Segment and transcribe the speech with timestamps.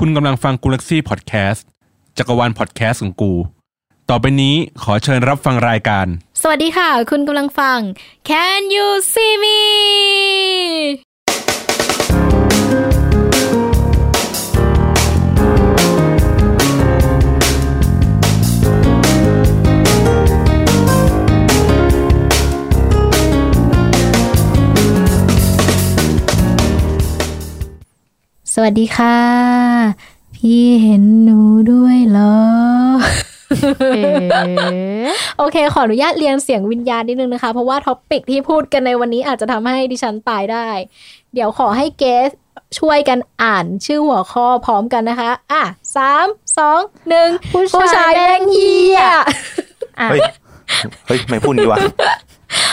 [0.00, 1.66] คุณกำลังฟังกูลักซี่พอดแคสต์
[2.18, 3.32] จักรวาลพอดแคสต์ของกู
[4.10, 6.06] ต่อไปนี้ขอเชิญรับฟังรายการ
[6.40, 7.78] สวัสดีค่ะ คุณกำลังฟัง
[8.28, 11.05] Can you see me
[28.58, 29.18] สวัสดีค่ะ
[30.36, 31.40] พี่เห็นหนู
[31.72, 32.36] ด้วยเหรอ
[33.94, 34.02] เอ๋
[35.38, 40.68] โอเค ขออนุญาตเรียนเสียงวิญญาณนิดนึงนะคะ เพราะว่าท็อปปิกที่พูดกันในวันนี้อาจจะทำให้ดิฉันตายได้
[41.34, 42.30] เดี๋ยวขอให้เกส
[42.78, 45.62] ช่วยกันอ่านชื่อหัวข้อพร้อมกันนะคะ อะ
[45.96, 46.26] สาม
[46.58, 47.28] สองหนึ่ง
[47.74, 49.00] ผู้ชายแม่งเฮีย
[50.00, 50.20] อะเฮ้ย
[51.06, 51.78] เฮ้ยไม่พูดดีวะ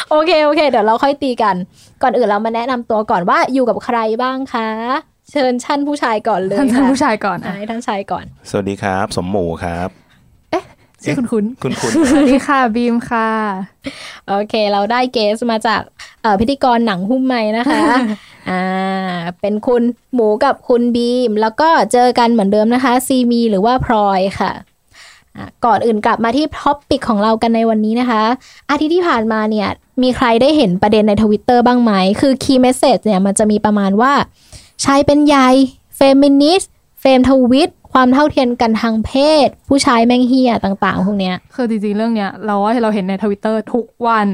[0.10, 1.56] โอเค โอเค เดี๋ยวเราค่อยตีกัน
[2.02, 4.70] ก่อนอื่นเรามาแนะนำตัวก่อนว่าอยู่กับใครบ้างคะ
[5.32, 9.90] เชิญท่านผู้ชายก่อนเลยท่านท่านค่ะผู้ชายก่อนอะอะให้ท่านชายก่อน สวัสดีครับ สมหมูครับ
[11.04, 13.30] ชื่อคุณคุณคุณคุณสวัสดีค่ะบีมค่ะ
[14.28, 15.82] โอเค เราได้ guest มาจาก
[16.22, 17.82] เอ่อพิธีกรหนังหุ้มไม้นะคะ
[18.50, 18.64] อ่า
[19.42, 24.52] เป็นคุณหมูกับคุณบีม แล้วก็เจอกันเหมือนเดิมนะคะ ซีมีหรือว่าพลอยค่ะ
[25.38, 28.24] อะก่อนอื่นกลับมาที่ topic ของเรากันในวันนี้นะคะ
[28.70, 29.68] อาทิตย์ที่ผ่านมาเนี่ย
[30.04, 34.14] มีใครได้เห็นประเด็นในทวิตเตอร์บ้างไหม คือ key message เนี่ยมันจะมีประมาณว่า
[34.86, 35.50] ชายเป็นใหญ่
[35.96, 39.12] feminist femtwit ความเท่าเทียมกันทางเพ
[39.46, 44.28] ศ ผู้ชายแม่งเหี้ยต่าง ๆ พวกเนี้ยคือจริงๆ เรื่องเนี้ยเราว่าเราเห็นในทวิตเตอร์ทุกวัน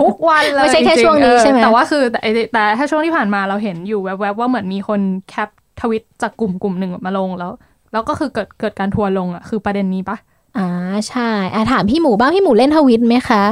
[0.00, 2.20] ทุกวันเลยไม่ใช่แค่จริๆช่วงนี้เออใช่ไหมแต่ว่าคือแต่
[2.52, 5.48] แต่ถ้าช่วงที่ผ่านมาเราเห็นอยู่แวบๆว่าเหมือนมีคน cap
[5.80, 7.52] ทวิตจากกลุ่มกลุ่มหนึ่งมาลงแล้ว
[7.92, 10.16] แล้วก็คือเกิดเกิดการทัวร์ลงอะคือประเด็นนี้ปะ
[10.58, 10.68] อ่า
[11.08, 13.42] ใช่อะถามพี่หมูบ้างพี่หมูเล่นทวิตไหมคะ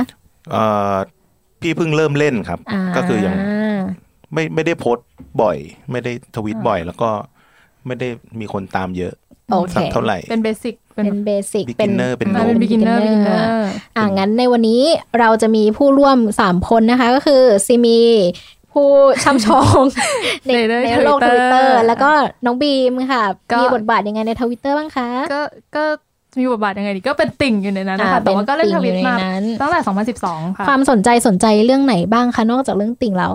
[0.51, 0.95] เอ่อ
[1.61, 3.36] พี่เพิ่งเริ่มเล่นครับาก็คือยัง
[4.32, 5.06] ไม่ไม่ได้โพสต์
[5.42, 5.56] บ่อย
[5.91, 7.10] ไม่ได้ทวีตบ่อย แล้วก็
[7.86, 8.08] ไม่ได้
[8.41, 9.14] มีคนตามเยอะ
[9.52, 13.41] โอเคสักเท่าไหร่ เป็น basic เป็นเป็น basic beginner เป็นมาเป็น beginner beginner
[13.96, 14.83] อ่างั้นในวันนี้
[15.20, 18.01] เราจะมีผู้ร่วมสามคนนะคะ ก็คือซีมี
[18.73, 18.89] ผู้
[19.23, 19.80] ช่ำชอง
[20.46, 22.11] ในในในโลกท Twitter วิตเตอร์ แล้วก็
[22.46, 25.40] น้องบีมค่ะก็มีบทบาทยังไงในทวิตเตอร์บ้างคะ ก็
[25.77, 25.84] ก็
[26.39, 29.80] มีบทบาทยังไงดีก็เป็นติ่งอยู่ในนั้นนะคะอ่าแต่ว่าก็เล่นเป็นทติ่งวิตอยู่มาในนั้นตั้งแต่
[30.18, 33.33] 2012 ค่ะ ความสนใจสนใจเรื่องไหนบ้างคะนอกจากเรื่องติ่งแล้ว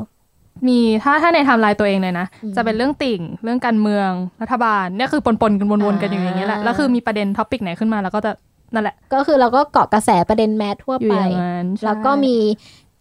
[0.67, 4.09] มีถ้าถ้าในไทม์ไลน์ตัวเองเลยนะอืมจะเป็นเรื่องติ่งเรื่องการเมือง
[4.41, 8.31] รัฐบาลเนี่ยคือปนๆกันวนๆกันอยู่อย่างเงี้ยแหละอ่าแล้วคือมีประเด็น topic ไหนขึ้นมาแล้วก็จะ
[8.73, 12.35] นั่นแหละ ก็คือเราก็เกาะกระแสประเด็น mass ทั่วอยู่ไปอย่างนั้นใช่แล้วก็มี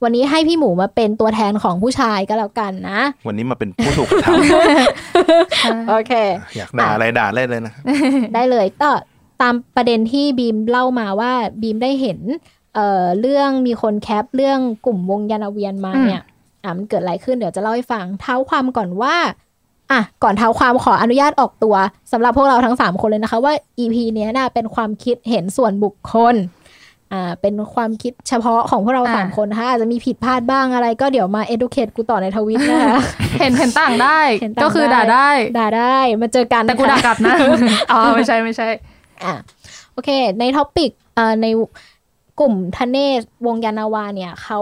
[0.02, 4.64] วันนี้ให้พี่หมูมาเป็นตัวแทนของผู้ชายก็แล้วกันนะ วันนี้มาเป็นผู้ถูกกระทใช่
[5.90, 7.74] โอเคำอยากด่าอะไรด่าได้เลยนะ
[8.34, 8.90] ได้เลยก็
[9.40, 11.32] ตามประเด็นที่บีมเล่ามาว่า
[11.62, 12.18] บีมได้เห็น
[12.74, 16.22] เอ่อเรื่องมีคนแคปเรื่องกลุ่มวงยานาเวียนมาเนี่ย
[16.62, 19.16] อะมันเกิดอะไรขึ้นเดี๋ยวจะเล่าให้ฟังเท้าความก่อนว่า
[19.92, 21.74] อะก่อนเท้าความขออนุญาตออกตัว
[22.12, 26.36] สำหรับพวกเราทั้ง 3 คนเลยนะคะว่า EP เนี้ยน่ะเป็นความคิดเห็นส่วนบุคคล
[27.12, 33.00] อ่าเป็นความคิดเฉพาะของพวกเราสามคนนะคะอาจจะมีผิดพลาดบ้างอะไร ก็เดี๋ยวมา educate กูต่อในทวิตนะคะ
[33.40, 35.28] เห็นเห็นต่างได้เห็นต่างก็คือด่าได้
[35.58, 37.34] ด่าได้มาเจอกันแต่กูนะคะด่ากลับนะ
[37.92, 38.68] อ๋อไม่ใช่ไม่ใช่
[39.24, 39.34] อะ
[39.92, 41.46] โอเค ใน topic เอ่อใน
[42.40, 44.60] กลุ่มธเนศวงศ์ยานนาวาเนี่ยเขา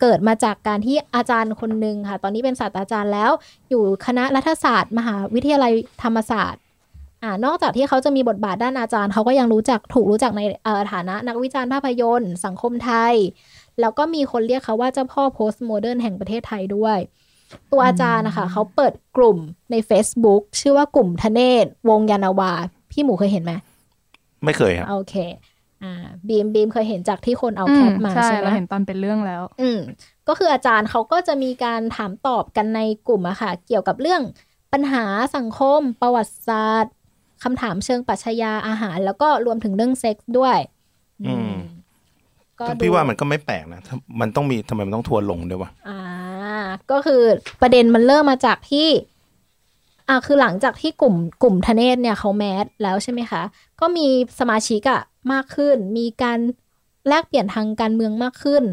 [0.00, 3.30] เกิดมาจากการที่อาจารย์คนหนึ่งค่ะ ตอนนี้เป็นศาสตราจารย์แล้ว
[3.70, 5.72] อยู่คณะรัฐศาสตร์ มหาวิทยาลัย
[6.02, 6.62] ธรรมศาสตร์
[7.22, 13.14] อ่านอกจากที่เขาจะมีบทบาทด้านอาจารย์เขาก็ยังรู้จักถูกรู้จักในเอ่อฐานะนักวิจารณ์ภาพยนตร์ สังคมไทย
[13.80, 16.98] แล้วก็มีคนเรียกเขาว่าเจ้าพ่อ postmodern แห่งประเทศไทยด้วย
[17.72, 19.38] ตัวอาจารย์นะคะเขาเปิดกลุ่ม
[19.70, 22.52] ใน Facebook ชื่อว่ากลุ่มธเนศวงศ์ยานนาวา
[22.90, 23.52] พี่หมูเคยเห็นไหม
[24.44, 25.14] ไม่เคยครับโอเค
[25.82, 29.80] อ่าบีมบีมเคยเห็นจากที่คนเอา cap มาใช่ใช่ไหมเราเห็นตอนเป็นเรื่องแล้ว อืม
[30.28, 34.22] ก็คืออาจารย์เขาก็จะมีการถามตอบกันในกลุ่มอะค่ะ เกี่ยวกับเรื่อง
[34.72, 35.04] ปัญหา
[35.36, 36.94] สังคม ประวัติศาสตร์
[37.44, 40.56] คำถามเชิงปรัชญาอาหาร แล้วก็รวมถึงเรื่องเซ็กส์ด้วย
[41.26, 41.52] อืม
[42.60, 46.00] ก็ดูพี่ว่ามันก็ไม่แปลกนะถ้ามันต้องมีทำไมมันต้องทัวร์ลงด้วยวะ อ่า
[46.90, 47.22] ก็คือ
[47.60, 48.88] ประเด็นมันเริ่มมาจากที่
[50.08, 53.42] อ่าคือหลังจากที่กลุ่มกลุ่มทเนศเนี่ยเขาแมสแล้วใช่ไหมคะ
[53.80, 54.06] ก็มี
[54.40, 55.00] สมาชิกอะ
[55.32, 56.38] มากขึ้น มีการ
[57.08, 58.64] แลกเปลี่ยนทางการเมืองมากขึ้น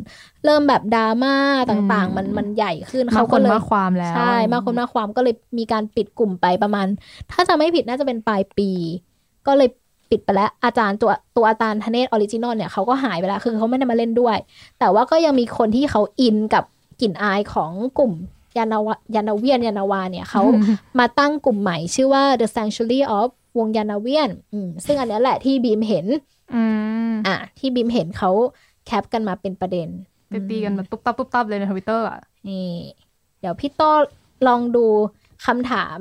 [0.45, 1.35] เริ่มแบบดราม่า
[1.69, 6.87] ต่างๆ มันมันใหญ่ขึ้นมาเขาคก็นเลยมากความแล้วใช่มากคนมากความก็เลยมีการปิดกลุ่มไปประมาณ
[7.31, 8.69] ถ้าจะไม่ผิดน่าจะเป็นปลายปี
[9.47, 9.69] ก็เลย
[10.09, 14.37] ปิดไปแล้วอาจารย์ตัวตัวอาจารย์ธเนศ original เนี่ยเขาก็หายไปแล้วคือเขาไม่ได้มาเล่นด้วย
[14.79, 16.63] แต่ว่าก็ยังมีคนที่เขา in กับ
[17.01, 18.13] กลิ่นอายของกลุ่ม
[18.57, 20.41] ยานาวายานาเวียนยานาวาเนี่ยเขา
[20.99, 26.05] มาตั้งกลุ่มใหม่ชื่อว่า The Sanctuary of วงยานาเวียนอืมซึ่งอันเนี้ยแหละที่บีมเห็น
[26.53, 26.63] อื
[27.09, 28.31] มอะที่บีมเห็นเขา
[28.85, 29.89] cap กันมาเป็นประเด็น
[30.29, 32.69] ไปตีกันแบบตุ๊บตับตุ๊บตับเลยในทวิตเตอร์อะนี่
[33.39, 33.91] เดี๋ยวพี่โต้
[34.47, 34.85] ลองดู
[35.45, 35.97] คำถาม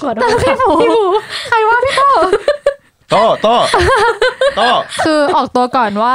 [0.00, 1.00] ขอโทษค่ะพี่หมู
[1.48, 2.02] ใครว่าพี่โต
[3.10, 3.56] โต้โต้
[4.56, 4.68] โต้
[5.04, 6.14] คือออกตัวก่อนว่า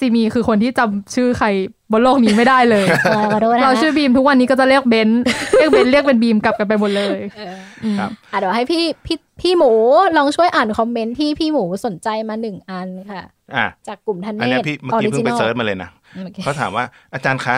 [0.00, 1.48] ซีมีคือคนที่จำชื่อใคร
[1.92, 5.22] บนโลกนี้ไม่ได้เลยเออขอโทษนะเราชื่อบีมทุกวันนี้ก็จะเรียกเบนซ์
[5.58, 7.56] เรียกเบนซ์เรียกเป็นบีมกลับกันไปหมดเลยเออ
[7.98, 9.70] ครับอะเดี๋ยวให้พี่พี่พี่หมู
[10.16, 13.22] ลองช่วยอ่าน comment ที่พี่หมูสนใจมาหนึ่งอันค่ะ
[13.56, 15.90] อะจากกลุ่มธเนศอันเนี้ยตพี่เมื่อกี้เพิ่งไป search มาเลยนะ
[16.24, 17.56] โอเคเขาถามว่าอาจารย์คะ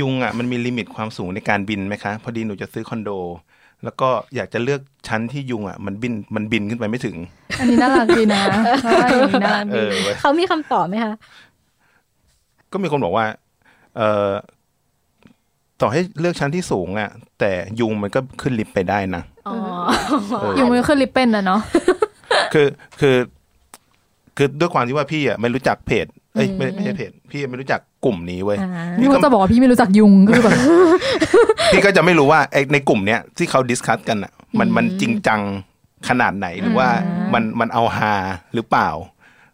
[0.00, 3.10] ยุงอะมันมี limit ความสูงในการบินไหมคะ พอดีหนูจะซื้อคอนโด
[3.84, 7.16] แล้วก็อยากจะเลือกชั้นที่ยุงอะมันบินมันบินขึ้นไปไม่ถึง
[7.60, 8.42] อันนี้น่ารักดีนะ
[8.86, 11.14] ว่าอย่างนี้น่ารักเอดีอเว้ยเขามีคำตอบไหมคะ
[12.72, 13.26] ก็มีคนบอกว่า
[13.96, 14.30] เออ
[15.80, 17.10] ต่อให้เลือกชั้นที่สูงอะ
[17.40, 19.56] แต่ยุงมันก็ขึ้นลิฟต์ไปได้นะอ๋อ
[20.40, 21.60] เอออยู่มือขึ้นลิฟต์เป็นนะเนาะ
[22.52, 22.66] คือ
[23.00, 23.16] คือ
[24.36, 30.52] คือด้วยความที่ว่าพี่อะไม่รู้จักเพจเอ้ยไม่ไม่ใช่เพจพี่ไม่รู้จักกลุ่มนี้เว้ยอ่าพี่พี่ก็ก็จะบอกว่าพี่ไม่รู้จักยุงก็คือแบบ
[31.72, 35.40] พี่ก็จะไม่รู้ว่าไอ้ในกลุ่มเนี้ยที่เขาดิสคัสกันอะ มันมันจริงจัง
[36.08, 36.88] ขนาดไหนหรือว่า
[37.34, 38.14] มันมันเอาฮา
[38.54, 38.88] หรือเปล่า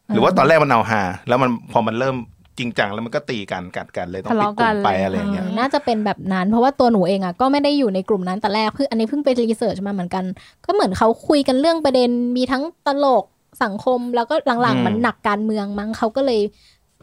[0.09, 2.17] หรือว่าตอนแรกมันเอาฮาแล้วมันพอมันเริ่ม
[2.59, 10.25] จริงจังแล้วมันก็ตีกันกัดกันเลยต้องปิดกลุ่มไปอะไรอย่างเงี้ยน่าจะเป็นแบบนั้น เพราะว่าตัวหนูเองอะก็ไม่ได้อยู่ในกลุ่มนั้นแต่แรกเพิ่งอันนี้เพิ่งไปรีเสิร์ชมาเหมือนกัน
[10.65, 13.25] ก็เหมือนเขาคุยกันเรื่องประเด็นมีทั้งตลก
[13.65, 16.41] สังคมแล้วก็หลังอืมๆมันหนักการเมืองมั้งเขาก็เลย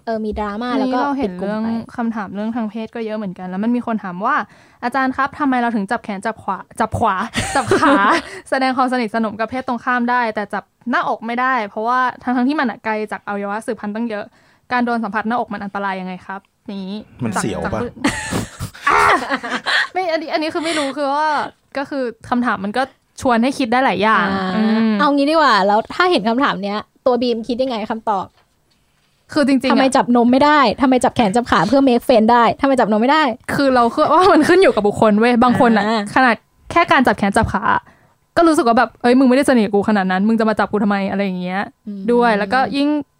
[0.06, 4.36] เออมีดราม่าอันแล้วนี้ก็เราปิเห็ดนกลุ่เรื่มองไปคำถามเรื่องทางเพศก็เยอะเหมือนกัน แล้วมันมีคนถามว่า
[4.84, 7.16] อาจารย์ครับทำไมเราถึงจับแขนจับขวา จับขวา
[7.56, 7.94] จับขา
[8.50, 14.26] แสดงความสนิทสนมกับเพศตรงข้ามได้ แต่จับหน้าอกไม่ได้ เพราะว่าทั้งทั้งๆที่มันอะไกลจากอวัยวะสืบพันธุ์ตั้งเยอะ
[14.72, 16.42] การโดนสัมผัสหน้าอกมันอันตรายยังไงครับ
[16.74, 16.90] นี้
[17.24, 17.90] มันจากเสียวจากปะผู้
[18.88, 19.00] อะ
[19.94, 21.30] ไม่อันนี้อันนี้คือไม่รู้คือว่า
[21.78, 22.84] ก็คือคำถามมันก็
[23.22, 28.26] ชวนให้คิดได้หลายอย่างอ่าอืมเอางี้ดีกว่า แล้วถ้าเห็นคำถามเนี้ย ตัวบีมคิดยังไงคำตอบ
[29.34, 33.24] คือจริงๆทำไมอะจับนมไม่ได้ทำไมจับแขนจับขาเพื่อเมคเฟนได้ทำไมจับนมไม่ได้
[33.56, 36.36] คือเราคือว่ามันขึ้นอยู่กับบุคคลเว้ยบางคนอะอ่าขนาด
[36.72, 37.64] แค่การจับแขนจับขา
[38.38, 41.62] ก็รู้สึกว่าแบบเอ้ยมึงไม่ได้สนิทกับกูขนาดนั้น มึงจะมาจับกูทำไมอะไรอย่างเงี้ย
[42.12, 43.15] ด้วยแล้วก็ยิ่งอืม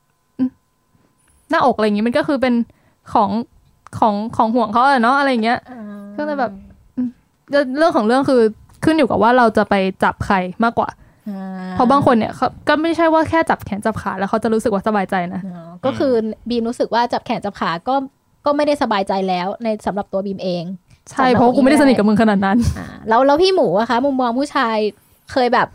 [1.50, 2.54] หน้าอกอะไรอย่างงี้มันก็คือเป็น
[3.14, 3.30] ของ
[4.00, 5.60] ของของห่วงเขาอะเนาะอะไรอย่างเงี้ย
[6.18, 6.52] ก็เลยแบบ
[7.50, 8.42] เรื่องเรื่องของเรื่องคือ
[8.84, 10.90] ขึ้นอยู่กับว่าเราจะไปจับใครมากกว่า
[11.30, 16.14] อ่าเพราะบางคนเนี่ยเขาก็ไม่ใช่ว่าแค่จับแขนจับขาแล้วเขาจะรู้สึกว่าสบายใจนะอ๋อก็คือ
[16.50, 17.96] บีมรู้สึกว่าจับแขนจับขาก็
[18.46, 20.64] ก็ไม่ได้สบายใจแล้วในสำหรับตัวบีมเอง
[21.12, 24.78] ใช่เพราะกูไม่ได้สนิทกับมึงขนาดนั้นอ่าแล้วแล้วพี่หมูอะคะ มุมมองผู้ชาย
[25.32, 25.68] เคยแบบ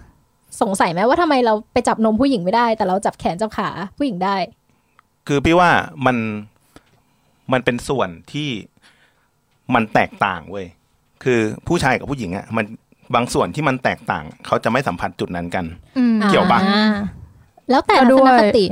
[0.61, 4.37] สงสัยไหมว่าทำไมเราไปจับนมผู้หญิงไม่ได้ แต่เราจับแขนจับขาผู้หญิงได้
[5.33, 5.71] คือพี่ว่า
[6.07, 6.17] มัน
[7.53, 8.49] มันเป็นส่วนที่
[9.75, 10.67] มันแตกต่างเว้ย
[11.25, 12.65] คือผู้ชายกับผู้หญิงอะมัน
[13.15, 15.65] บางส่วนที่มันแตกต่าง เขาจะไม่สัมผัสจุดนั้นกัน
[15.99, 16.95] อืมเกี่ยวปะอ่า
[17.71, 18.65] แล้วแต่ก็ทัด้ศวยนคติ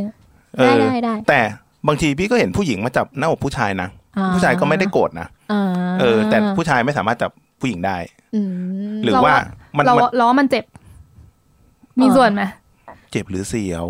[0.58, 1.40] เอได้อได้ได้แต่
[1.88, 3.88] บางทีพี่ก็เห็นผู้หญิงมาจับหน้าอกผู้ชายนะ
[4.18, 5.62] อ่ผู้ชายก็ไม่ได้โกรธนะอ่า
[6.00, 7.96] เออ แต่ผู้ชายไม่สามารถจับผู้หญิงได้
[8.34, 9.40] อืมหรือเราว่าว่า
[9.76, 10.64] มันเรามันล้อมันเจ็บ
[12.00, 12.42] มีอ่าส่วนไหม
[13.12, 13.86] เจ็บหรือเสียว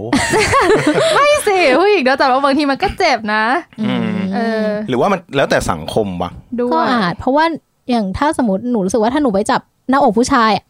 [1.14, 3.44] ไม่สิผู้หญิงเดี๋ยวแต่ว่าบางทีมันก็เจ็บนะ
[3.81, 6.31] อืมเออ หรือว่ามันแล้วแต่สังคมวะ
[6.61, 7.44] ด้วก็ยอาจเพราะว่า
[7.90, 10.64] อย่างถ้าสมมติหนูรู้สึกว่าถ้าหนูไปจับหน้าอกผู้ชายอะ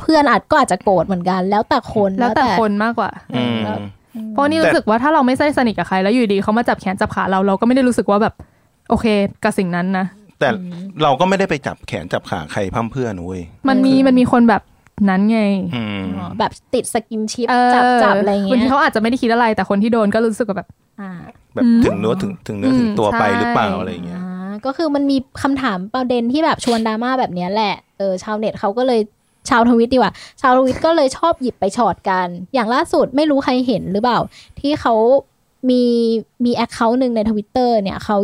[0.00, 3.78] เพื่อนอาจก็อาจจะโกรธเหมือนกัน แล้วแต่คนแล้วแต่คนมากกว่าอืมแล้ว
[4.32, 8.34] เพราะนี่รู้สึกว่าถ้าเราไม่ได้สนิทกับใครแล้วอยู่ดีเขามาจับแขนจับขาเราเราก็ไม่ได้รู้สึกว่าแบบ
[8.90, 9.06] โอเค
[9.44, 10.06] กับสิ่งนั้นนะ
[10.40, 10.48] แต่
[11.02, 14.62] เราก็ไม่ได้ไปจับแขนจับขาใครพั่มเพื่อนเว้ยมันมีมันมีคนแบบ
[15.08, 15.40] นั้นไง
[15.74, 20.68] อืมอ๋อแบบติด skinship เออจับจับอะไรอย่างเงี้ทีเขาอาจจะไม่ได้คิดอะไร แต่คนที่โดนก็รู้สึกว่าแบบ
[21.00, 21.10] อ่า
[21.54, 29.00] แบบอืมถึงเนื้อถึงถึงเนื้อถึงตัวอืมไปหรือเปล่าใช่อะไรอย่างเงี้ยอ่าก็คือมันมีคำถามประเด็นที่แบบชวนดราม่าแบบเนี้ยแหละเออชาวเน็ตเขาก็เลย
[29.50, 34.18] ชาวทวิตดีกว่า ชาวทวิตก็เลยชอบหยิบไปฉอดกัน อย่างล่าสุดไม่รู้ใครเห็นหรือเปล่า
[34.60, 34.94] ที่เขา
[35.70, 35.82] มี
[36.44, 38.16] มี account หนึ่งในทวิตเตอร์เนี่ยเขา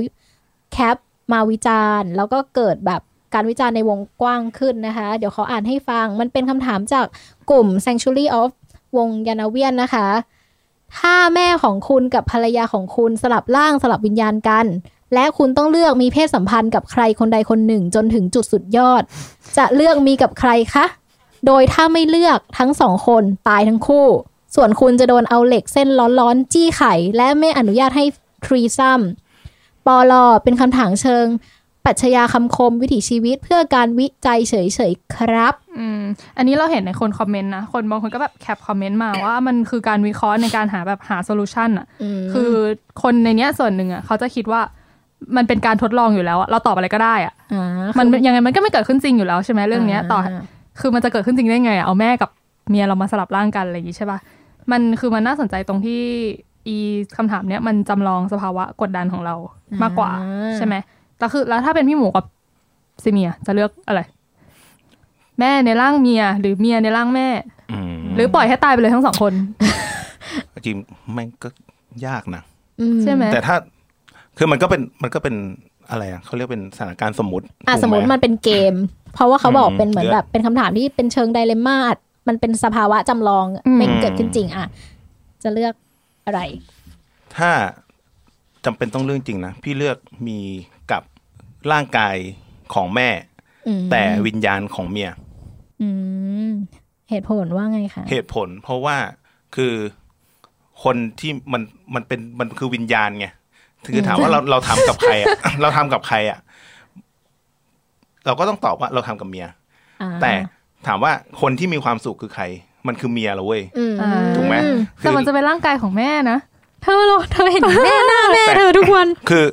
[0.72, 0.96] แคป
[1.32, 3.02] มาวิจารณ์ แล้วก็เกิดแบบ
[3.34, 7.06] การวิจารณ์ในวงกว้างขึ้นนะคะ เดี๋ยวเขาอ่านให้ฟัง มันเป็นคำถามจาก
[7.50, 8.50] กลุ่ม Sanctuary of
[8.96, 10.06] วงยานาเวียนนะคะ
[10.98, 14.66] ถ้าแม่ของคุณกับภรรยาของคุณสลับร่างสลับวิญญาณกัน
[15.14, 19.02] และคุณต้องเลือกมีเพศสัมพันธ์กับใครคนใดคนหนึ่งจนถึงจุดสุดยอด
[19.56, 20.84] จะเลือกมีกับใครคะ
[21.46, 24.06] โดยถ้าไม่เลือกทั้งสองคนตายทั้งคู่
[24.54, 25.88] ส่วนคุณจะโดนเอาเหล็กเส้น
[26.20, 28.04] ร้อนๆ จี้ไข่ และไม่อนุญาตให้
[28.44, 29.00] threesome
[29.86, 31.26] ปอลอเป็นคำถามเชิง
[31.86, 34.54] ปรัชญาคำคมวิถีชีวิตเพื่อการวิจัยเฉ
[34.90, 36.02] ยๆครับอืม
[36.36, 41.86] อันนี้เราเห็นในคนคอมเมนต์นะ คนบางคนก็แบบ cap คอมเมนต์มาว่ามันคือการวิเคราะห์ในการหาแบบหา solution อะ
[42.32, 42.52] คือ
[43.02, 44.60] คนในเนี้ยส่วนหนึ่งอะเขาจะคิดว่า
[45.36, 47.64] มันเป็นการทดลองอยู่แล้วอะเราตอบอะไรก็ได้อะอ่า
[47.98, 50.20] มันยังไงมันก็ไม่เกิดขึ้นจริงอยู่แล้วใช่ไหมเรื่องเนี้ยต่อ
[50.80, 52.30] คือมันจะเกิดขึ้นจริงได้ไงอะเอาแม่กับ
[52.68, 54.18] เมียเรามาสลับร่างกันอะไรอย่างงี้ใช่ปะ
[54.70, 56.02] มันคือมันน่าสนใจตรงที่
[56.66, 56.76] อี
[57.16, 59.34] คำถามเนี้ยมันจำลองสภาวะกดดันของเรา
[59.82, 60.10] มากกว่า
[60.56, 60.74] ใช่ไหม
[61.18, 62.24] แต่คือแล้วถ้าเป็นพี่หมูกับ
[63.02, 64.00] ซิเมียจะเลือกอะไร
[65.40, 67.28] แม่ในร่างเมีย หรือเมียในร่างแม่
[67.72, 69.32] อืมหรือปล่อยให้ตายไปเลยทั้งสองคน
[70.66, 70.76] จริง
[71.12, 71.48] แม่งก็
[72.06, 72.42] ยากนะ
[72.80, 73.56] อืใช่ไหมแต่ถ้า
[74.38, 75.34] คือมันก็เป็นมันก็เป็น
[75.90, 78.74] อะไรอะเขาเรียกเป็นสถานการณ์สมมติอะถูกไหสมมติมันเป็นเกม
[79.14, 81.78] เพราะว่าเขาบอกอืมเป็นเหมือนเยอะแบบเป็นคำถามที่เป็นเชิงไดเลมม่า
[82.28, 84.66] มันเป็นสภาวะจำลองอืมไม่เกิดขึ้นจริง อะ
[85.42, 85.74] จะเลือก
[86.26, 86.40] อะไร
[87.36, 87.50] ถ้า
[88.64, 89.96] จำเป็นต้องเรื่องจริงนะ พี่เลือก
[90.26, 90.38] มี
[90.72, 90.75] กับ
[91.72, 92.16] ร่างกาย
[92.74, 93.08] ของแม่
[93.68, 95.10] อืมแต่วิญญาณของเมีย
[95.82, 95.88] อื
[96.48, 96.50] ม
[97.10, 98.96] เหตุผลว่าไงคะ เหตุผล เพราะว่า
[99.56, 99.74] คือ
[100.84, 101.62] คนที่มัน
[101.94, 103.26] มันเป็นมันคือวิญญาณไง
[103.94, 105.28] คือถามว่าเราเราทำกับใครอะ
[105.62, 106.38] เราทำกับใครอะ
[108.26, 109.46] เราก็ต้องตอบว่าเราทำกับเมีย
[110.02, 110.32] อ่าแต่
[110.86, 112.44] ถามว่าคนที่มีความสุขคือใคร
[112.86, 114.56] มันคือเมียเราเว้ยอืมอ่าถูกไหม
[114.98, 116.38] แต่มันจะเป็นร่างกายของแม่นะ
[116.82, 119.44] เธอเหรอเธอเห็นแม่หน้าแม่เธอทุกวันคือ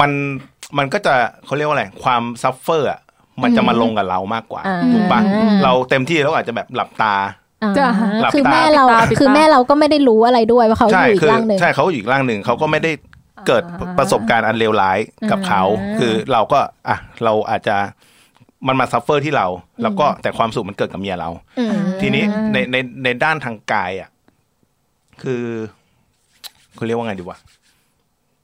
[0.00, 0.10] มัน
[0.78, 3.00] มันก็จะเขาเรียกว่าอะไรความ suffer อะ
[3.42, 7.14] มันจะมาลงกับเรามากกว่าอ่าถูกปะอืมเราเต็มที่เราอาจจะแบบหลับตา
[7.62, 7.84] อ่าจะ
[8.22, 12.92] หลับคือตาแม่เราปิดตาปิดตาคือแม่เราก็ไม่ได้รู้อะไรด้วยว่าเขาอยู่อีกร่างหนึ่ง คือใช่ใช่เขาอยู่อีกร่างหนึ่งเขาก็ไม่ได้
[13.46, 14.98] เกิดอ่าประสบการณ์อันเลวร้าย
[15.30, 16.58] กับเขาอ่าคือเราก็
[16.88, 17.76] อะเราอาจจะ
[18.66, 19.46] มันมา suffer ที่เรา
[19.82, 24.10] แล้วก็แต่ความสุขมันเกิดกับเมียเราอืมทีนี้ในในในด้านทางกายอะ
[25.22, 25.44] คือ
[26.74, 27.38] เขาเรียกว่าไงดีวะ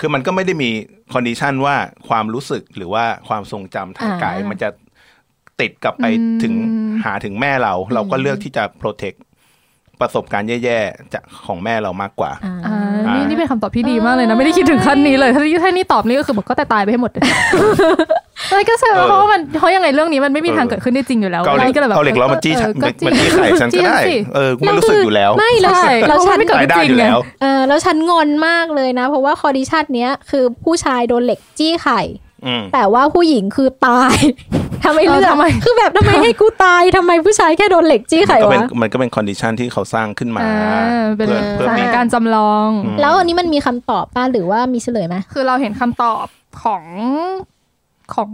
[0.00, 0.71] คือมันก็ไม่ได้มี
[1.12, 1.76] condition ว่า
[2.09, 4.69] ความรู้สึกหรือว่าความทรงจำทางกาย มันจะ
[5.61, 6.07] ติดกลับไป
[6.43, 6.55] ถึง
[7.05, 9.12] หาถึงแม่เรา เราก็เลือกที่จะ protect
[10.00, 12.76] ประสบการณ์แย่ๆจากของแม่เรามากกว่าอ่าอ่า
[13.07, 17.38] อ่านี่นี่นี่เป็นคำตอบที่ดีมากเลยนะ ไม่ได้คิดถึงขั้นนี้เลย ถ้าถ้านี่ตอบนี่ก็คือบอกก็แต่ตายไปให้หมดเลยอะ
[18.55, 32.02] ไรก็ใช่เพราะว่ามันเพราะยังไงเรื่องนี้มันไม่มีทางเกิดขึ้นได้จริงอยู่แล้วเกาเหล็กก็เลยแบบเอาเหล็กเรามาจี้ฉันเออก็มันจี้ไข่ฉันก็ได้จี้สิเออกูไม่รู้สึกอยู่แล้ว ไม่แล้วใช่แล้วฉันไม่เกิดตายได้อยู่แล้วเออแล้วฉันงอนมากเลยนะ เพราะว่าคอดิชันเนี้ยคือผู้ชายโดนเหล็กจี้ไข่
[32.47, 34.14] อืมแต่ว่าผู้หญิงคือตาย
[34.85, 46.26] ทำไมเออเลือกทำไมคือแบบทำไมให้กูตายทำไมผู้ชายแค่โดนเหล็กจี้ไข่ก็เป็นวะมันก็เป็น condition ที่เขาสร้างขึ้นมาอ่าเป็นเพื่อเพื่อสถามีนการณ์จำลองอืมแล้วอันนี้มันมีคำตอบปะหรือว่ามีเฉลยไหมคือเราเห็นคำตอบ
[46.62, 46.83] ของ
[48.15, 48.31] ของ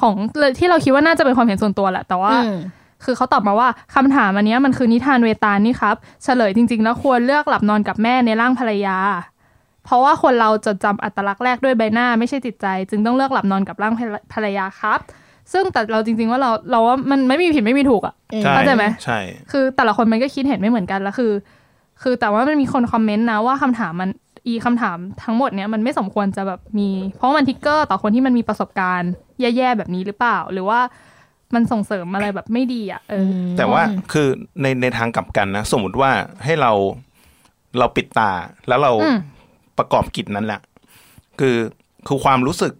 [0.00, 0.14] ของ
[0.58, 2.56] ที่เราคิดว่าน่าจะเป็นความเห็นส่วนตัวแหละ แต่ว่าอืม
[3.04, 8.96] คือเขาตอบมาว่าคำถามอันเนี้ยมันคือนิทานเวตาลนี่ครับ เฉลยจริง ๆ แล้วควรเลือกหลับนอนกับแม่ในร่างภรรยา
[9.84, 13.94] เพราะว่าคนเราจดจำอัตลักษณ์แรกด้วยใบหน้าไม่ใช่จิตใจ จึงต้องเลือกหลับนอนกับร่าง
[14.32, 15.00] ภรรยาครับ
[15.52, 19.18] ซึ่งแต่เราจริง ๆ ว่าเราเราว่ามันไม่มีผิดไม่มีถูกอะอืมใช่เข้าใจไหมใช่
[19.50, 21.32] คือแต่ละคนมันก็คิดเห็นไม่เหมือนกันแล้วคือ
[22.02, 24.10] คือแต่ว่ามันมีคนคอมเมนต์นะว่าคำถามมัน
[24.46, 30.80] อีคำถามทั้งหมดเนี้ยมันไม่สมควรจะแบบมี เพราะมันทิกเกอร์ต่อคนที่มันมีประสบการณ์แย่ๆแบบนี้หรือเปล่า หรือว่า
[31.54, 33.82] มันส่งเสริมอะไรแบบไม่ดีอะเอออแต่ว่า
[34.12, 34.28] คือ
[34.62, 36.10] ในในทางกลับกันนะ สมมติว่า
[36.44, 36.72] ให้เรา
[37.78, 38.30] เราปิดตา
[38.68, 39.18] แล้วเราอืม
[39.78, 40.60] ประกอบกิจนั้นแหละ
[41.40, 41.56] คือ
[42.06, 42.72] คือความรู้สึก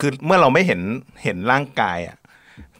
[0.00, 0.80] คือเมื่อเราไม่เห็น
[1.22, 2.16] เห็นร่างกายอะ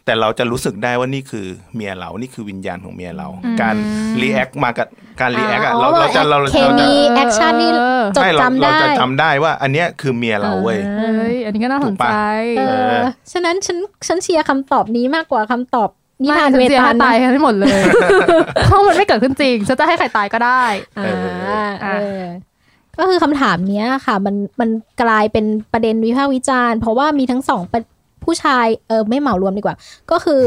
[0.05, 3.27] แต่เราจะรู้สึกได้ว่านี่คือเมียเรา นี่คือวิญญาณของเมียเรา
[3.61, 3.75] การ
[4.21, 4.87] รีแอคมากับ
[5.21, 12.15] การรีแอคอะเราเราจะเราเคเราจะมีแอคชั่นนี่เออจดใช่เราจำเราได้จะจำได้ว่า อันเนี้ยคือเมียเราเว้ยเอ้ยอันนี้ก็น่าสนใจ
[12.57, 12.61] เอ
[12.95, 15.89] อฉะนั้นฉันฉันเชียร์คำตอบนี้มากกว่าคำตอบ
[16.23, 17.79] นิทานไม่เวฉัสียตาให้ลตายนะกันให้หมดเลย
[18.65, 20.63] เพราะมันไม่เกิดขึ้นจริงฉันจะให้ใครตายก็ได้
[20.97, 22.23] อ่าเออเออ
[22.97, 24.69] ก็คือคำถามเนี้ยค่ะ มันมัน
[25.01, 27.81] กลายเป็นประเด็นวิพากษ์วิจารณ์ เพราะว่ามีทั้งสองประ
[28.25, 29.75] ผู้ชายเออไม่เหมารวมดีกว่า
[30.11, 30.43] ก็คือ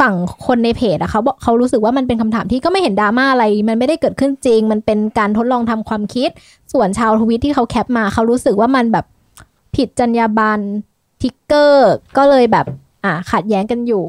[0.00, 0.14] ฝั่ง
[0.46, 6.30] คนในเพจอะเขาบอกเขารู้สึกว่ามันเป็นคำถามที่ก็ไม่เห็นดราม่าอะไร มันไม่ได้เกิดขึ้นจริง มันเป็นการทดลองทำความคิด
[6.72, 9.04] ส่วนชาวทวิตที่เขาแคปมาเขารู้สึกว่ามันแบบ
[9.76, 10.62] ผิดจรรยาบรรณ
[11.22, 12.66] ทิกเกอร์ ก็เลยแบบ
[13.04, 14.04] อ่าขัดแย้งกันอยู่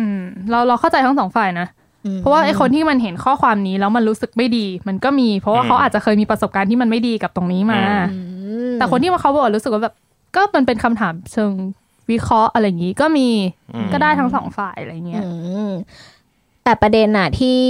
[0.00, 1.66] อืม เราเราเข้าใจทั้งสองฝ่ายนะ
[2.04, 7.80] อืมเพราะว่าไอ้คนที่มันเห็นข้อความนี้แล้วมันรู้สึกไม่ดี มันก็มี เพราะว่าอืมเขาอาจจะเคยมีประสบการณ์ที่มันไม่ดีกับตรงนี้มา
[8.12, 8.18] อื
[8.70, 9.94] มแต่คนที่มาเขาบอกว่ารู้สึกว่าแบบ
[10.36, 11.52] ก็มันเป็นคำถามเชิง
[12.10, 13.28] วิเคราะห์อะไรอย่างนี้ก็มี
[13.74, 15.30] อืมก็ได้ทั้งสองฝ่ายอะไรเงี้ยอื
[15.68, 15.70] ม
[16.64, 17.60] แต่ประเด็นน่ะที่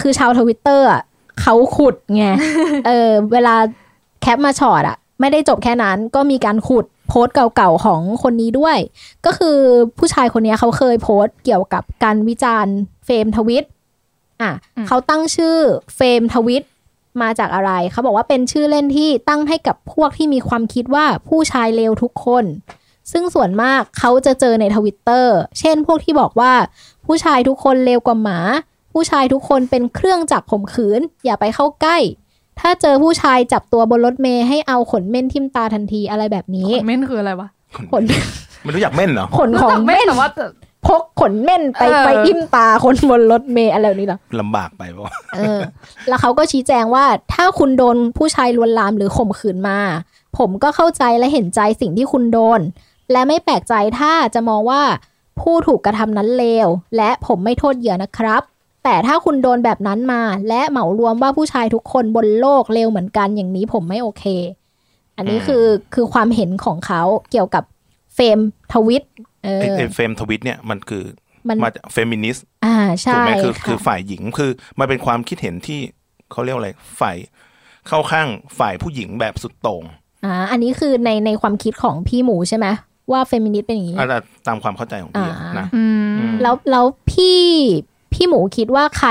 [0.00, 1.02] คือชาวทวิตเตอร์อะ
[1.42, 2.24] เขาขุดไง
[2.86, 3.54] เออ เวลา
[4.20, 8.78] แคปมาช็อตอะไม่ได้จบแค่นั้นก็มีการขุดโพสต์เก่าๆของคนนี้ด้วย
[9.26, 9.58] ก็คือ
[9.98, 13.64] ผู้ชายคนนี้เขาเคยโพสต์เกี่ยวกับการวิจารณ์เฟรมทวิต
[14.42, 15.56] อะอืมเขาตั้งชื่อ
[15.96, 16.64] เฟรมทวิต
[17.22, 22.44] มาจากอะไร เขาบอกว่าเป็นชื่อเล่นที่ตั้งให้กับพวกที่มีความคิดว่าผู้ชายเลวทุกคน
[23.12, 26.52] ซึ่งส่วนมากเขาจะเจอในทวิตเตอร์เช่นพวกที่บอกว่า
[27.06, 28.38] ผู้ชายทุกคนเลวกว่าหมา
[28.92, 31.98] ผู้ชายทุกคนเป็นเครื่องจักรข่มขืน อย่าไปเข้าใกล้
[32.60, 37.48] ถ้าเจอผู้ชายจับตัวบนรถเมย์ให้เอาขนเม่นทิ่มตาทันทีอะไรแบบนี้เม่นคืออะไรวะ
[37.92, 38.02] ขน
[38.62, 40.30] ไม่รู้อยากเม่นเหรอขนของเม่เม่นนแต่ว่า
[40.86, 45.60] พกขนเม่นไปเออไปทิ่มตาคนบนรถเมย์อะไรแบบนี้เหรอลำบากไปปะเออ
[46.08, 49.78] แล้วเขาก็ชี้แจงว่าถ้าคุณโดนผู้ชายลวนลามหรือข่มขืนมา
[50.38, 52.60] ผมก็เข้าใจและเห็นใจสิ่งที่คุณโดน
[53.12, 54.82] และไม่แปลกใจถ้าจะมองว่า
[55.40, 58.42] ผู้ถูกกระทำนั้นเลว และผมไม่โทษเหยื่อนะครับ
[58.84, 64.24] แต่ถ้าคุณโดนแบบนั้นมา และเหมารวมว่าผู้ชายทุกคนบนโลกเลวเหมือนกันอย่างนี้ผมไม่โอเค
[65.16, 65.64] อันนี้อืมคือ
[65.94, 67.64] คือความเห็นของเขาเกี่ยวกับ
[68.14, 71.04] femtwit เออไอ้ไอ้ femtwit เนี่ยมันคือ
[71.48, 75.80] มันมาจากเฟมินิสต์อ่าถูกใช่ไหมคือค่ะคือฝ่ายหญิงคือมันเป็นความคิดเห็นที่
[76.30, 77.16] เขาเรียกว่าอะไรฝ่าย
[77.88, 79.82] เข้าข้างฝ่ายผู้หญิงแบบสุดโต่ง
[80.24, 82.66] อ่าอันนี้คือในในความคิดของพี่หมูใช่ไหม
[83.12, 84.06] ว่าเฟมินิสต์เป็นอย่างนี้อะ
[84.46, 87.40] ตามความเข้าใจของพี่อะอ่านะอืมอืมแล้วแล้วพี่
[88.12, 89.10] พี่หมูคิดว่าใคร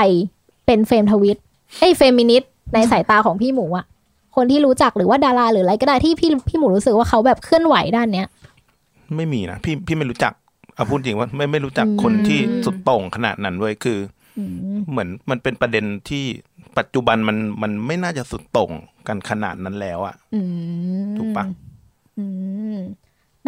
[0.66, 1.38] เป็น femtwit
[1.78, 3.86] เอ้ยเฟมินิสต์ในสายตาของพี่หมูอะ
[4.36, 8.26] คนที่รู้จักหรือว่าดาราหรืออะไรก็ได้ที่พี่พี่หมูรู้สึกว่าเขาแบบเคลื่อนไหวด้านเนี้ย
[9.16, 10.32] ไม่มีนะพี่พี่ไม่รู้จัก
[10.74, 13.98] เอาพูดจริงว่าไม่ไม่รู้จักอืมคนที่สุดโต่งขนาดนั้นด้วยคือ
[14.38, 14.44] อื
[14.76, 16.24] มเหมือนมันเป็นประเด็นที่
[16.78, 18.70] ปัจจุบันมันมันไม่น่าจะสุดโต่ง
[19.08, 20.40] กันขนาดนั้นแล้วอะอื
[21.02, 21.44] มถูกปะ
[22.18, 22.24] อื
[22.74, 22.76] ม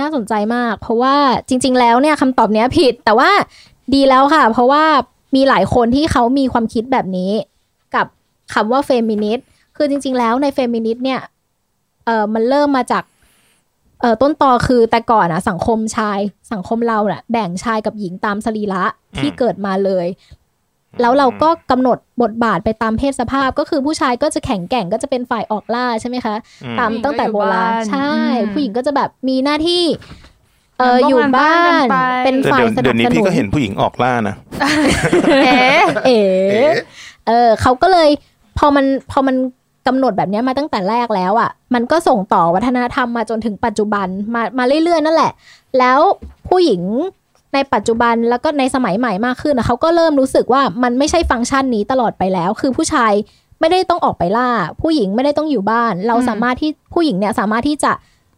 [0.00, 1.16] น่าสนใจมาก เพราะว่า
[1.48, 3.30] จริง ๆ แล้วเนี่ยคำตอบเนี้ยผิด แต่ว่า
[3.94, 4.84] ดีแล้วค่ะ เพราะว่า
[5.36, 7.32] มีหลายคนที่เขามีความคิดแบบนี้
[7.94, 8.06] กับ
[8.54, 9.46] คำว่าเฟมินิสต์
[9.76, 11.20] คือจริง ๆ แล้วในเฟมินิสต์เนี่ย
[12.04, 13.04] เออมันเริ่มมาจาก
[14.00, 16.18] เออต้นตอคือแต่ก่อนอะสังคมชาย
[16.52, 18.84] สังคมเราเน่ะแบ่งชายกับหญิงตามสรีระ
[19.18, 20.06] ที่เกิดมาเลย
[21.00, 26.34] แล้วเราก็กำหนดบทบาทไปตามเพศสภาพก็คือผู้ชายก็จะแข็งแกร่งก็จะเป็นฝ่ายออกล่าใช่ไหมคะ
[26.64, 28.10] อืมตามตั้งแต่โบราณผู้หญิงก็อยู่บ้านใช่
[28.42, 29.84] อืมผู้หญิงก็จะแบบมีหน้าที่
[30.78, 34.34] เออทำบ้านอยู่บ้านกันไปเป็นแต่ฝ่ายเดี๋ยวสนัเดี๋บยวนี้สนุพี่นก็เห็นผู้หญิงออกล่านะ
[35.44, 36.20] เอ๊ะเอ๋
[37.26, 38.08] เออเขาก็เลย
[38.58, 39.36] พอมันพอมัน
[39.86, 45.32] กำหนดแบบเนี้ยมาตั้งแต่แรกแล้วอะ มันก็ส่งต่อวัฒนธรรมมาจนถึงปัจจุบันมามาเรื่อยๆ นั่นแหละ
[45.78, 45.98] แล้ว
[46.48, 46.82] ผู้หญิง
[47.54, 53.12] ในปัจจุบันแล้วก็ในสมัยใหม่มากขึ้นนะเขาก็เริ่มรู้สึกว่ามันไม่ใช่ฟังก์ชันนี้ตลอดไปแล้ว คือผู้ชาย
[53.60, 54.48] ไม่ได้ต้องออกไปล่า
[54.82, 57.92] ผู้หญิงไม่ได้ต้องอยู่บ้าน เราอืมสามารถที่ผู้หญิงเนี่ยสามารถที่จะ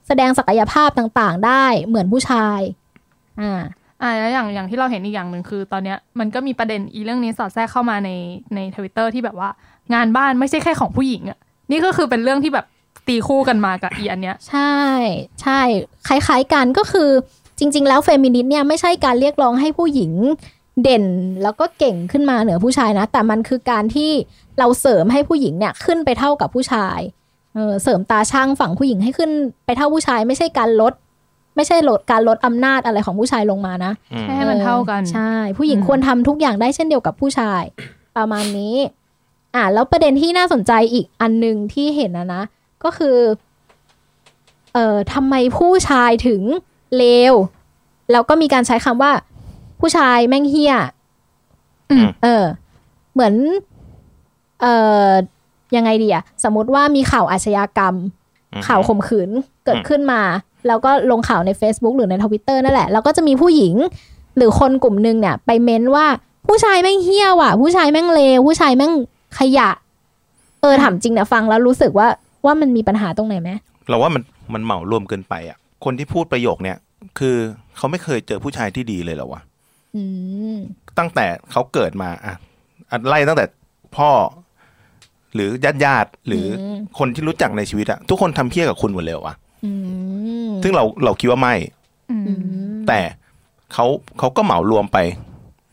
[0.06, 2.60] แสดงศักยภาพต่างๆ ได้เหมือนผู้ชาย
[3.40, 3.60] อ่า
[4.02, 8.10] อ่าแล้วอย่างอย่างที่เราเห็นอีกอย่างหนึ่งคือ ตอนเนี้ยมันก็มีประเด็นอีเรื่องนี้สอดแทรกเข้ามาใน
[8.54, 9.50] ในทวิตเตอร์ที่แบบว่า
[9.94, 11.38] งานบ้านไม่ใช่แค่ของผู้หญิงอะ
[11.70, 12.66] นี่ก็คือเป็นเรื่องที่แบบ
[13.08, 14.74] ตีคู่กันมากับอีอันเนี้ย ใช่
[15.42, 15.60] ใช่
[16.08, 17.10] คล้ายๆกันก็คือ
[17.58, 20.12] จริง ๆ แล้วเฟมินิสต์เนี่ยไม่ใช่การเรียกร้องให้ผู้หญิง
[20.82, 21.04] เด่น
[21.42, 24.10] แล้วก็เก่งขึ้นมาเหนือผู้ชายนะ แต่มันคือการที่
[24.58, 27.00] เราเสริมให้ผู้หญิงเนี่ยขึ้นไปเท่ากับผู้ชาย
[27.54, 29.30] เออเสริมตาช่างฝั่งผู้หญิงให้ขึ้น
[29.64, 30.92] ไปเท่าผู้ชาย ไม่ใช่การลด
[31.56, 37.62] ไม่ใช่ลดการลดอำนาจอะไรของผู้ชายลงมานะอืมให้มันเท่ากันใช่ ผู้หญิงอืมควรทำทุกอย่างได้เช่นเดียวกับผู้ชาย
[38.16, 38.76] ประมาณนี้
[39.54, 42.42] อ่าแล้วประเด็นที่น่าสนใจอีกอันหนึ่งที่เห็นนะนะ
[42.84, 43.16] ก็คือ
[44.74, 46.42] เอ่อทำไมผู้ชายถึง
[46.96, 47.34] เลว
[48.12, 49.12] แล้วก็มีการใช้คำว่า
[49.80, 50.74] ผู้ชายแม่งเฮี้ย
[51.90, 52.44] อืมเออ
[53.12, 53.34] เหมือน
[54.60, 54.74] เอ่
[55.08, 55.10] อ
[55.76, 57.94] ยังไงดีอะสมมติว่ามีข่าวอาชญากรรม
[58.52, 59.30] อืมข่าวข่มขืน
[59.64, 60.20] เกิดอืมขึ้นมา
[60.66, 63.74] แล้วก็ลงข่าวใน Facebook หรือในทวิตเตอร์นั่นแหละ แล้วก็จะมีผู้หญิง
[64.36, 66.06] หรือคนกลุ่มหนึ่งเนี่ย ไปเม้นว่า
[66.48, 68.92] ผู้ชายแม่งเฮี้ยว่ะ ผู้ชายแม่งเลว ผู้ชายแม่ง
[69.38, 69.68] ขยะ
[70.60, 72.08] เออถามจริงนะฟังแล้วรู้สึกว่า
[72.44, 73.50] ว่ามันมีปัญหาตรงไหนไหม
[73.88, 74.22] เราว่ามัน
[74.54, 76.78] มันเหมารวมเกินไปอะ คนที่พูดประโยคเนี้ย
[77.18, 77.36] คือ
[77.76, 79.42] เขาไม่เคยเจอผู้ชายที่ดีเลยเหรอวะ
[79.96, 80.02] อื
[80.54, 80.56] ม
[80.98, 82.34] ตั้งแต่เขาเกิดมาอะ
[82.90, 83.44] อะไล่ตั้งแต่
[83.96, 84.10] พ่อ
[85.34, 89.72] หรือญาติญาติๆหรืออมคนที่รู้จักในชีวิตอะทุกคนทำเพี้ยกับคุณหมดเลยเหรอวะอื
[90.48, 91.54] มซึ่งเราเราคิดว่าไม่
[92.10, 92.40] อืมอืม
[92.88, 93.00] แต่
[93.72, 93.86] เขา
[94.18, 94.98] เขาก็เหมารวมไป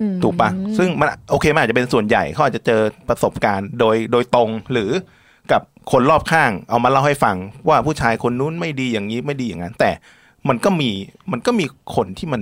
[0.02, 5.02] อืมถูกปะซึ่งมันโอเคมันอาจจะเป็นส่วนใหญ่เขาอาจจะเจอประสบการณ์โดยโดยตรงหรือกับ
[5.92, 7.36] คนรอบข้างเอามาเล่าให้ฟัง
[7.68, 9.92] ว่าผู้ชายคนนู้นไม่ดีอย่างนี้ไม่ดีอย่างนั้น แต่
[10.50, 10.90] มันก็มี
[11.32, 11.66] มันก็มี
[11.96, 12.42] คนที่มัน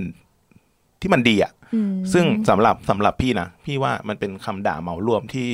[1.00, 5.48] ที่มันดีอะอืมซึ่งสำหรับสำหรับพี่นะพี่ว่ามันเป็นคำด่าเหมารวมที่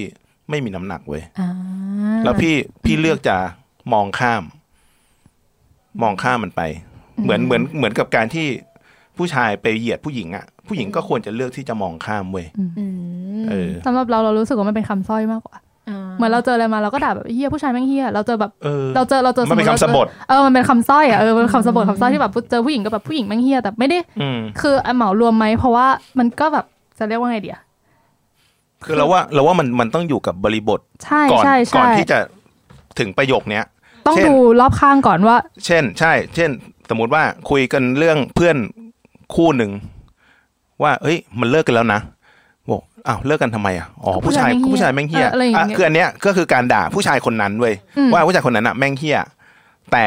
[0.51, 1.51] ไม่มีน้ำหนักเว้ยอ่า
[2.25, 3.37] แล้วพี่พี่เลือกจะ
[3.93, 4.43] มองข้าม
[6.03, 6.63] มองข้ามมันไป
[7.23, 8.47] เหมือนเหมือนเหมือนกับการที่
[9.17, 12.85] ผู้ชายไปเหยียดผู้หญิงอะผู้หญิงก็ควรจะเลือกที่จะมองข้ามเว้ยอื
[13.43, 15.57] มเออสำหรับเราเรารู้สึกว่ามันเป็นคำสร้อยมากกว่า
[16.17, 25.87] เหมือนเราเจออะไรมาเราก็ด่าแบบเฮียผู้ชายแม่งเฮียเราเจอแบบเออเราเจอเราเจอมันเป็นติคำสะบทเออมันเป็นคำสร้อยอะเออมันเป็นคำสะบทคำสร้อยที่แบบเจอผู้หญิงก็แบบผู้หญิงแม่งเฮียแต่ไม่ได้อืมคือไอ้เหมารวมไหมเพราะว่า
[26.19, 26.65] มันก็แบบ
[26.99, 27.59] จะเรียกว่าไงเดีย
[28.85, 32.19] คือเราว่าเราว่ามันมันต้องอยู่กับบริบทใช่ก่อนใช่ก่อใช่นที่จะ
[32.99, 33.65] ถึงประโยคเนี้ย
[34.07, 36.51] ต้องเช่นดูรอบข้างก่อนว่า เช่น ใช่ เช่น
[36.91, 38.57] สมมุติว่าคุยกันเรื่องเพื่อน
[39.35, 39.71] คู่หนึ่ง
[40.83, 42.16] ว่า เอ้ย มันเลิกกันแล้วนะบ
[43.09, 49.19] อกอ้าวเลิกกันทำไมอะอ๋อผู้ชายผู้ผู้ชาชายยแม่งเฮี้ยเอออะไรอย่างเงี้อะยคืออันเนี้ยก็คือการด่าผู้ชายคนนั้นเว้ยอืมว่าผู้ชายคนนั้นอะแม่งเฮี้ย
[49.93, 50.05] แต่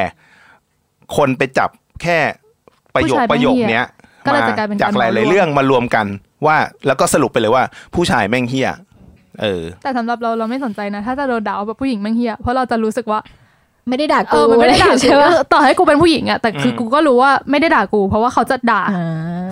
[1.18, 1.70] คนไปจับ
[2.02, 2.18] แค่
[2.96, 3.86] ประโยคผู้ชายแม่งประโยคเหี้ยเนี้ย
[4.26, 6.06] ก็เลยมาจะกลายเป็นจากการหลายเหมารวมๆเรื่องมารวมกัน
[6.46, 6.58] ว่า
[6.88, 7.64] แล้วก็สรุปไปเลยว่า
[7.96, 8.70] ผู้ชายแม่งเฮี้ย
[9.42, 13.20] เออแต่สำหรับเราเราไม่สนใจนะ ถ้าจะโดนด่าว่าแบบผู้หญิงแม่งเฮียเพราะเราจะรู้สึกว่า
[13.90, 19.06] ไม่ได้ด่าเอกูอมันไม่ได้ด่าใช่กูปะต่อให้กูเป็นผู้หญิงอะแต่คืออมกูก็รู้ว่าไม่ได้ด่ากู เพราะว่าเขาจะด่าอ่า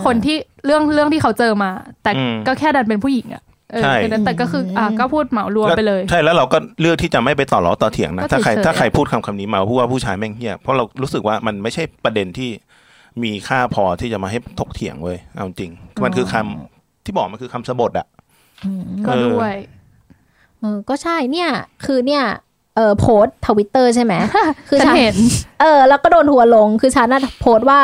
[0.06, 1.70] คนที่เรื่องเรื่องที่เขาเจอมา
[2.04, 12.50] แต่อืมก็แค่ดันเป็นผู้หญิงอะเออใช่แค่นั้นแต่ก็คืออะก็พูดเหมารวมไปเลย ใช่แล้วเราก็เลือกที่จะไม่ไปต่อล้อต่อเถียงนะก็ถ้าใครเฉยๆถ้าใครพูดคำคำนี้มาพูดว่าผู้ชายแม่งเฮี้ยเพราะเรารู้สึกว่ามันไม่ใช่ประเด็นที่
[13.24, 15.72] มีค่าพอที่จะมาให้ถกเถียงเว้ยเอาจริง
[16.04, 18.08] มันคือคำที่บอกมันคือคำสบทอะ
[19.08, 19.56] ก็ด้วย
[20.60, 21.50] เออก็ใช่เนี่ย
[21.86, 22.24] คือเนี่ย
[22.78, 24.14] เออโพสทวิตเตอร์ใช่ไหม
[24.70, 25.16] คือฉันฉันเห็น
[25.62, 27.82] เออ แล้วก็โดนหัวลงคือฉันน่ะโพสต์ว่า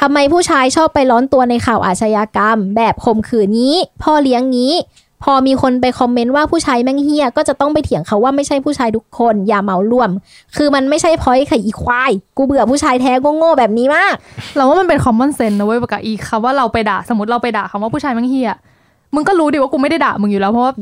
[0.00, 4.72] ทำไมผู้ชายชอบไปร้อนตัวในข่าวอาชญากรรม แบบข่มขืนนี้ พ่อเลี้ยงนี้
[5.24, 10.10] พอมีคนไปคอมเมนต์ว่าผู้ชายแม่งเฮียก็จะต้องไปเถียงเขาว่าไม่ใช่ผู้ชายทุกคน อย่าเหมารวม
[10.56, 14.14] คือมันไม่ใช่พอยค่ะอีควาย กูเบื่อผู้ชายแท้โง่ๆแบบนี้มาก
[14.56, 18.50] เราว่ามันเป็น common sense นะเว้ยปากกาอีคำว่าเราไปด่าสมมติเราไปด่าคำว่าผู้ชายแมังเฮีย
[19.14, 20.72] มึงก็รู้ดิว่ากูไม่ได้ด่ามึงอยู่แล้วเพราะว่า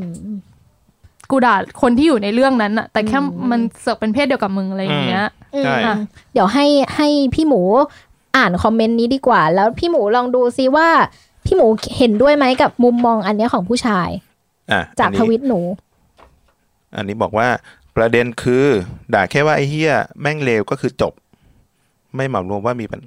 [1.31, 5.25] กูด่าคนที่อยู่ในเรื่องนั้นอะแต่แค่อืมมันเสือกเป็นเพศเดียวกับมึงอะไรอย่างเงี้ย
[5.63, 5.99] ใช่อืม
[6.33, 6.65] เดี๋ยวให้
[6.95, 7.61] ให้พี่หมู
[8.37, 10.87] อ่านคอมเมนต์นี้ดีกว่า แล้วพี่หมูลองดูซิว่า
[11.45, 14.09] พี่หมูเห็นด้วยไหมกับมุมมองอันเนี้ยของผู้ชาย
[14.71, 15.59] อะจากอันนี้ทวิตหนู
[16.95, 17.47] อันนี้บอกว่า
[17.97, 18.65] ประเด็นคือ
[19.13, 21.13] ด่าแค่ว่าไอ้เฮี้ยแม่งเลวก็คือจบ
[22.15, 23.01] ไม่เหมารวมว่ามีปัญ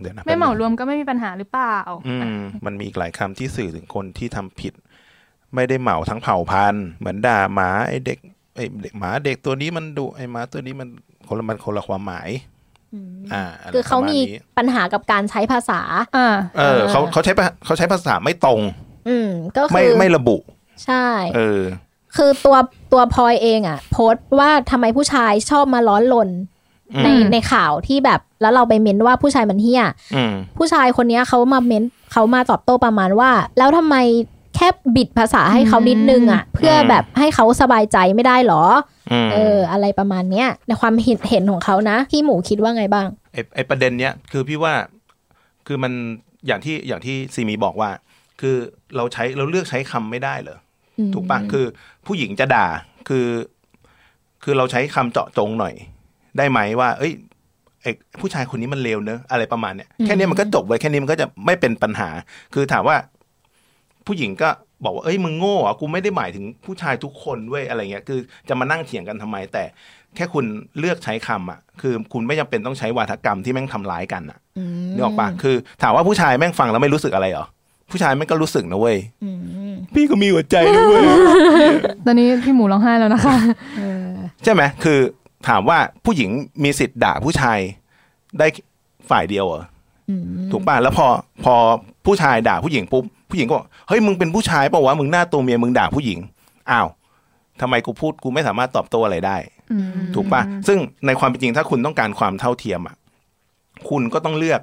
[0.00, 1.76] เดี๋ยวนะไม่เหมารวมก็ไม่มีปัญหาหรือเปล่า
[2.08, 4.72] อืมมันมีอีกหลายคำที่สื่อถึงคนที่ทำผิด
[5.54, 8.18] ไม่ได้เหมาทั้งเผ่าพันธุ์ เหมือนด่าหมาไอ้เด็ก
[8.56, 10.88] ไอ้เด็กหมาเด็กตัวนี้มันดุไอ้หมาตัวนี้มัน
[11.28, 12.28] คนละมันคนละความหมาย
[13.32, 15.80] อ่าะไรคือเขามีประณนี้ปัญหากับการใช้ภาษา
[16.16, 18.60] อ่าเออเขาเขาใช้ภาเขาใช้ภาษาไม่ตรง
[19.08, 20.36] อืมก็ไม่คือไม่ระบุ
[20.84, 21.06] ใช่
[21.36, 21.62] เออ
[22.16, 22.56] คือตัว
[22.92, 26.28] ตัวพลอยเองอะ โพสต์ว่าทำไมผู้ชายชอบมาร้อนลน
[26.94, 29.84] อืมในในข่าวที่แบบแล้วเราไปเม้นว่าผู้ชายมันเฮี้ย
[30.16, 33.96] อืมผู้ชายคนเนี้ยเขามาเม้นเขามาตอบโต้ประมาณว่า แล้วทำไม
[34.58, 38.62] แค่บิดภาษาให้เขานิดนึงอะ เพื่อแบบให้เขาสบายใจไม่ได้หรอ
[39.12, 44.74] อืมเออ อะไรประมาณเนี้ยในความเห็นเห็นของเขานะพี่หมูคิดว่าไงบ้างไอ้ไอ้ประเด็นเนี้ยคือพี่ว่า
[45.66, 45.92] คือมัน
[46.46, 47.90] อย่างที่อย่างที่ซีมีบอกว่า
[48.40, 48.56] คือ
[48.96, 50.58] เราใช้เราเลือกใช้คำไม่ได้เหรอ
[50.98, 51.64] อืมถูกปะคือ
[52.06, 52.66] ผู้หญิงจะด่า
[53.08, 53.26] คือ
[54.42, 55.74] คือเราใช้คำเจาะจงหน่อย
[56.38, 57.12] ได้ไหมว่า เอ้ย
[57.82, 57.90] ไอ้
[58.20, 62.08] ผู้ชายคนนี้มันเลวเนอะอะไรประมาณเนี้ยแค่นี้มันก็จบไว้แค่นี้มันก็จะไม่เป็นปัญหา
[62.54, 62.96] คือถามว่า
[64.08, 64.50] ผู้หญิงก็
[64.84, 69.64] บอกว่าเอ้ยมึงโง่เหรอะกูไม่ได้หมายถึงผู้ชายทุกคนเว้ยอะไรเงี้ยคือจะมานั่งเถียงกันทำไม แต่
[70.16, 70.44] แค่คุณ
[70.78, 74.38] เลือกใช้คำอะ คือคุณไม่จำเป็นต้องใช้วาทกรรมที่แม่งทำร้ายกันอะ
[74.94, 77.46] นึกออกปะคือ ถามว่าผู้ชายแม่งฟังแล้วไม่รู้สึกอะไรเหรอ
[77.90, 78.98] ผู้ชายแม่งก็รู้สึกนะเว้ย
[79.94, 81.04] พี่ก็มีหัวใจนะเว้ย
[82.06, 83.34] ตอนนี้พี่หมูร้องไห้แล้วนะคะ
[84.44, 84.98] ใช่ไหมคือ
[85.48, 86.30] ถามว่าผู้หญิง
[86.62, 87.58] มีสิทธิ์ด่าผู้ชาย
[88.38, 88.46] ได้
[89.10, 89.62] ฝ่ายเดียวเหรอ
[90.10, 90.12] อ
[90.52, 91.06] ถูกป่ะแล้วพอ
[91.44, 91.54] พอ
[92.06, 96.18] ผู้ชายด่าผู้หญิงปุ๊บ ผู้หญิงก็บอกเฮ้ยมึงเป็นผู้ชายเปล่าวะมึงหน้าตัวเมียมึงด่าผู้หญิง
[96.70, 96.88] อ้าว
[97.60, 99.36] ทำไมกูพูดกูไม่สามารถตอบโต้อะไรได้
[100.14, 102.96] ถูกป่ะซึ่งในความเป็นจริงถ้าคุณต้องการความเท่าเทียมอะ
[103.88, 104.60] คุณก็ต้องเลือก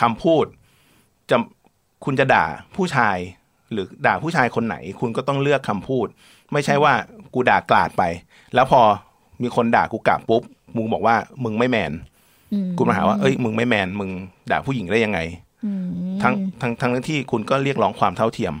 [0.00, 0.44] คำพูด
[1.30, 1.36] จะ
[2.04, 2.44] คุณจะด่า
[2.76, 3.16] ผู้ชาย
[3.72, 6.06] หรือด่าผู้ชายคนไหน คุณก็ต้องเลือกคำพูด
[6.52, 6.92] ไม่ใช่ว่า
[7.34, 8.02] กูด่ากลาดไป
[8.54, 8.80] แล้วพอ
[9.42, 10.42] มีคนด่ากูกลับปุ๊บ
[10.76, 11.92] มึงบอกว่ามึงไม่แมน
[12.78, 14.10] กูมาหาว่าเอ้ยมึงไม่แมนมึง
[14.50, 15.18] ด่าผู้หญิงได้ยังไง
[16.22, 18.54] ทั้งทั้งทั้งที่คุณก็เรียกร้องความเท่าเทียม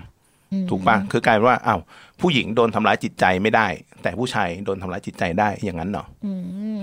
[0.70, 1.80] ถูกปะคือกลายเป็นว่าอ้าว
[2.20, 3.66] ผู้หญิงโดนทำร้ายจิตใจไม่ได้
[4.02, 6.06] แต่ผู้ชายโดนทำร้ายจิตใจได้อย่างนั้นเนาะ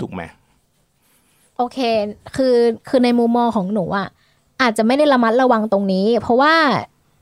[0.02, 0.22] ถูกไหม
[1.58, 1.78] โอเค
[2.36, 2.56] คือ
[2.90, 4.08] คือในมุมมองของหนูอะ
[4.62, 6.54] อาจจะไม่ได้ระมัดระวังตรงนี้ เพราะว่า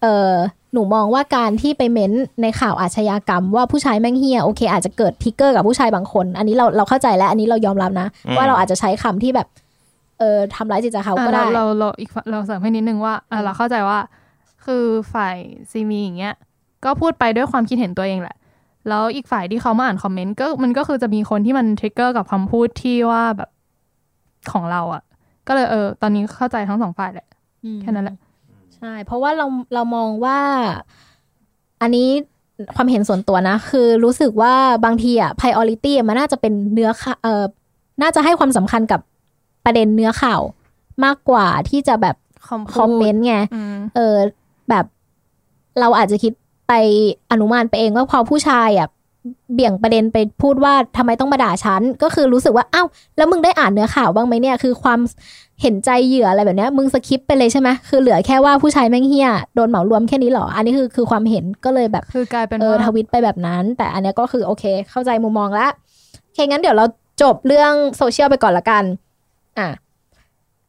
[0.01, 0.31] เออ
[0.73, 9.47] หนูมองว่าการที่ไปเม้นในข่าวอาชญากรรม ว่าผู้ชายแม่งเฮียโอเค อาจจะเกิดทิกเกอร์กับผู้ชายบางคน อันนี้เราเราเข้าใจแล้ว อันนี้เรายอมรับนะอืมว่าเราอาจจะใช้คำที่แบบ
[10.19, 13.99] เออทำร้ายจิตใจเขาก็อะได้ เราเราเราอีกฝั่งเราเสริมให้นิดนึงว่าอะเราเข้าใจว่า
[14.65, 15.37] คือฝ่าย
[15.71, 16.33] ซีมีอย่างเงี้ย
[16.85, 18.37] ก็พูดไปด้วยความคิดเห็นตัวเองแหละ
[18.89, 23.49] แล้วอีกฝ่ายที่เขามาอ่านคอมเมนต์ก็มันก็คือจะมีคนที่มันทริกเกอร์กับคำพูดที่ว่าแบบ
[24.51, 25.03] ของเราอะ
[25.47, 27.27] ก็เลยเออ ตอนนี้เข้าใจทั้งสองฝ่ายแหละ
[27.81, 28.17] แค่นั้นแหละ
[28.75, 30.39] ใช่ เพราะว่าเราเรามองว่า
[31.81, 32.09] อันนี้
[32.75, 34.53] ความเห็นส่วนตัวนะ คือรู้สึกว่า
[34.85, 37.43] บางทีอะ priority อะมันน่าจะเป็นเนื้อข่าเออ
[38.01, 39.01] น่าจะให้ความสำคัญกับ
[39.65, 40.41] ประเด็นเนื้อข่าว
[41.05, 42.15] มากกว่าที่จะแบบ
[42.47, 44.15] คอมคอมเมนต์ไงอืมเออ
[44.69, 44.85] แบบ
[45.79, 46.33] เราอาจจะคิด
[46.67, 46.73] ไป
[47.31, 48.89] อนุมานไปเองว่าพอผู้ชายอะ
[49.53, 54.99] เบี่ยงประเด็นไปพูดว่าทำไมต้องมาด่าฉัน ก็คือรู้สึกว่าอ้าวแล้วมึงได้อ่านเนื้อข่าวบ้างไหมเนี่ยคือความ
[55.61, 65.71] เห็นใจเหยื่ออะไรแบบเนี้ยมึงสคิปไปเลยใช่ไหมคือเหลือแค่ว่าผู้ชายแม่งเฮียโดนเหมารวมแค่นี้เหรอ อันนี้คือคือความเห็นก็เลยแบบคือกลายเป็นเออว่าทวิตไปแบบนั้น แต่อันเนี้ยก็คือโอเค เข้าใจมุมมองแล้ว
[66.23, 66.85] โอเคงั้นเดี๋ยวเรา
[67.21, 68.83] จบเรื่องโซเชียลไปก่อนละกัน
[69.59, 69.69] อะ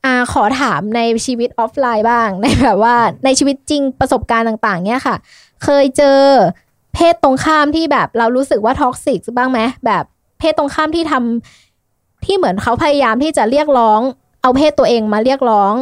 [0.05, 2.94] อ่าขอถามในชีวิตออฟไลน์บ้าง ในแบบว่า
[3.25, 5.16] ในชีวิตจริงประสบการณ์ต่างๆ เนี้ยค่ะ
[5.64, 6.20] เคยเจอ
[6.94, 10.05] เพศตรงข้ามที่แบบเรารู้สึกว่า toxic บ้างไหมแบบ
[10.38, 14.01] เพศตรงข้ามที่ทำที่เหมือนเขาพยายามที่จะเรียกร้อง
[14.42, 15.75] เอาเพศตัวเองมาเรียกร้อง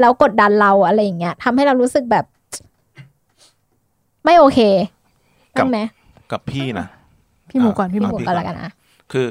[0.00, 2.24] แล้วกดดันเราอะไรอย่างเงี้ยทำให้เรารู้สึกแบบ
[4.24, 4.58] ไม่โอเค
[5.58, 5.80] กับใช่ไหม
[6.32, 6.86] กับพี่นะ
[7.48, 8.72] พี่หมูก่อนพี่หมูอะพูดพี่กันละกันนะ
[9.12, 9.26] คือ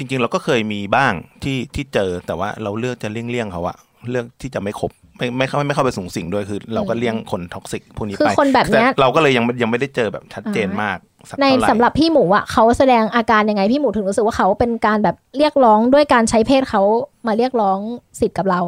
[0.00, 3.76] จริง ๆ เราก็เคยมีบ้างที่ที่เจอแต่ว่าเราเลือกจะเลี่ยงๆเขาอะ
[4.10, 16.82] เลือกที่จะไม่คบไม่ไม่เข้าไม่เข้าไปสูงสิงด้วยคือ เราก็เลี่ยงคนท็อกซิกพวกนี้คือไปคนแบบเนี้ยต่เราก็เลยยังยังไม่ได้เจอแบบชัดเจนมากสักในเท่าไหร่สำหรับพี่หมูอะเขาแสดงอาการยังไงพี่หมูถึงรู้สึกว่าเขาเป็นการแบบเรียกร้องด้วยการใช้เพศเขา
[17.26, 17.78] มาเรียกร้อง
[18.20, 18.60] สิทธิ์กับเรา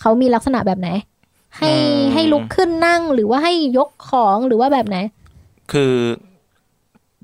[0.00, 0.88] เขามีลักษณะแบบไหน
[1.56, 1.70] ให้
[2.14, 4.96] ให้ลุกขึ้นนั่งหรือว่าให้ยกของหรือว่าแบบไหน
[5.72, 5.92] คือ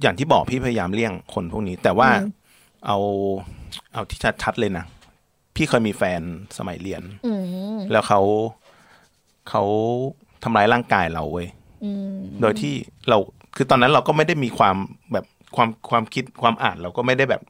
[0.01, 2.36] อย่างที่บอกพี่พยายามเลี่ยงคนพวกนี้ แต่ว่าอืม
[2.87, 2.99] เอา
[3.92, 4.85] เอาที่ชัดๆเลยนะ
[5.55, 6.20] พี่เคยมีแฟน
[6.59, 7.33] สมัยเรียนอื
[7.77, 8.20] มแล้วเขา
[9.49, 9.62] เขา
[10.42, 11.49] ทำร้ายร่างกายเราเว้ย
[11.85, 12.75] อืมโดยที่
[13.09, 13.18] เรา
[13.57, 14.77] คือตอนนั้นเราก็ไม่ได้มีความ
[15.12, 17.42] แบบความความคิดความอ่านเราก็ไม่ได้แบบ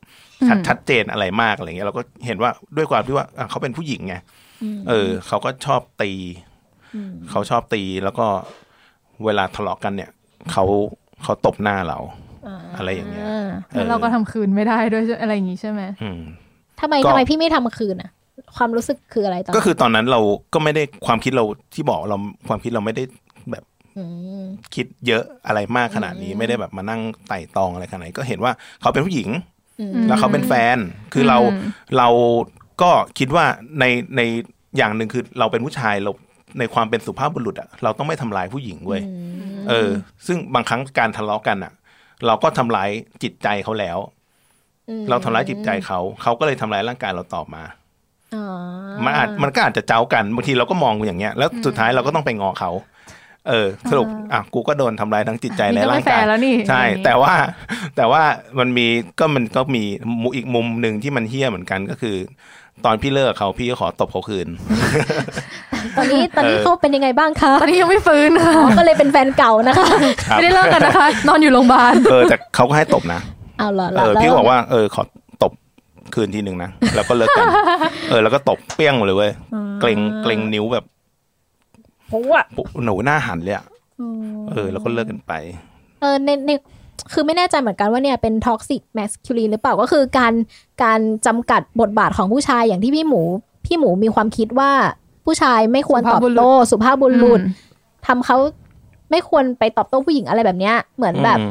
[0.48, 4.14] ชัดอืมชัดเจนอะไรมากอะไรเงี้ยเราก็เห็นว่าด้วยความที่ว่าอะเขาเป็นผู้หญิงไง
[4.88, 6.12] เออ เขาก็ชอบตี
[7.30, 8.26] เขาชอบตีแล้วก็
[9.24, 10.10] เวลาทะเลาะกันเนี่ย
[10.52, 10.64] เขา
[11.22, 11.98] เขาตบหน้าเรา
[12.76, 16.20] อะไรอย่างเงี้ยอ่าแล้วเราก็ทำคืนไม่ได้ด้วยอะไรอย่างงี้ใช่ไหมอืม
[16.80, 18.10] ทำไมก็ทำไมพี่ไม่ทำคืนอะ
[18.56, 20.20] ความรู้สึกคืออะไรตอนก็คือตอนนั้นเรา
[20.54, 23.04] ก็ไม่ได้ความคิดเราที่บอกเราความคิดเราไม่ได้
[23.50, 23.64] แบบ
[24.42, 29.28] มคิดเยอะอะไรมากขนาดนี้ไม่ได้แบบมานั่งไต่ตองอะไรขนาดนี้ก็เห็นว่าเขาเป็นผู้หญิง
[29.80, 30.76] อืมแล้วเขาเป็นแฟน
[31.12, 31.60] คือเราอืม
[31.98, 32.08] เรา
[32.82, 33.44] ก็คิดว่า
[33.80, 33.84] ใน
[34.16, 34.20] ใน
[34.76, 36.12] อย่างหนึ่งคือเราเป็นผู้ชายเรา
[36.58, 39.02] ในความเป็นสุภาพบุรุษอะเราต้องไม่ทำร้ายผู้หญิงเว้ย
[39.68, 39.90] เออ
[40.26, 41.72] ซึ่งบางครั้งการทะเลาะกันอะ
[42.26, 42.90] เราก็ทำร้าย
[43.22, 43.98] จิตใจเขาแล้ว
[45.10, 47.62] เราทำร้ายจิตใจเขา เขาก็เลยทำร้ายร่างกายเราต่อมา
[48.34, 48.44] อ๋อ
[49.04, 52.70] มันอาจมันก็อาจจะเจ้ากันบางทีเราก็มองอย่างเงี้ย แล้วสุดท้ายเราก็ต้องไปงอเขา
[53.48, 57.34] เออ สรุปอะกูก็โดนทำร้ายทั้งจิตใจนี่และก็ร่าไม่งแฟกายร์แล้วนี่ใช่อย่างงี้แต่ว่า
[57.96, 58.22] แต่ว่า
[58.58, 58.86] มันมี
[59.18, 59.82] ก็มันก็มี
[60.22, 62.16] มุอีกมุมหนึ่งที่มันเฮี้ยเหมือนกันก็คือ
[62.84, 64.48] ตอนพี่เลิกเขาพี่ก็ขอตบเขาคืน
[65.96, 69.88] ตอนนี้ตอนนี้เออเขาเป็นยังไงบ้างคะตอนนี้ยังไม่ฟื้นค่ะอ๋อก็เลยเป็นแฟนเก่านะคะ
[70.28, 73.20] ครับไม่ได้เลิกกันนะคะ นอนอยู่โรงพยาบาลเออแต่เขาก็ให้ตบนะ
[73.58, 75.02] เอาเหรอเออแล้วพี่ก็บอกว่าเออขอ
[75.42, 75.52] ตบ
[76.14, 77.46] คืนทีหนึ่งนะแล้วก็เลิกกัน
[78.10, 79.32] เออแล้วก็ตบเปี้ยงหมดเลยเว้ย
[79.80, 80.84] เกรงเกรงนิ้วแบบ
[82.10, 83.66] ผมว่าปุ๊บหนูหน้าหันเลยอะ
[84.50, 85.32] เออ แล้วก็เลิกกันไป
[86.00, 86.50] เออในใน
[87.12, 90.32] คือไม่แน่ใจเหมือนกันว่าเนี่ยเป็นท็อกซิ m แมสคิลีนหรือเปล่าก็คือการ
[90.82, 93.22] การจำกัดบทบาทของผู้ชายอย่างที่พี่หมู
[93.66, 94.70] พี่หมูมีความคิดว่า
[95.24, 97.40] ผู้ชายไม่ควรตอบโต้สุภาพบุรุษ
[98.06, 98.36] ทำเขา
[99.10, 101.50] ไม่ควรไปตอบโต้ผู้หญิงอะไรแบบเนี้ย เหมือนแบบอืม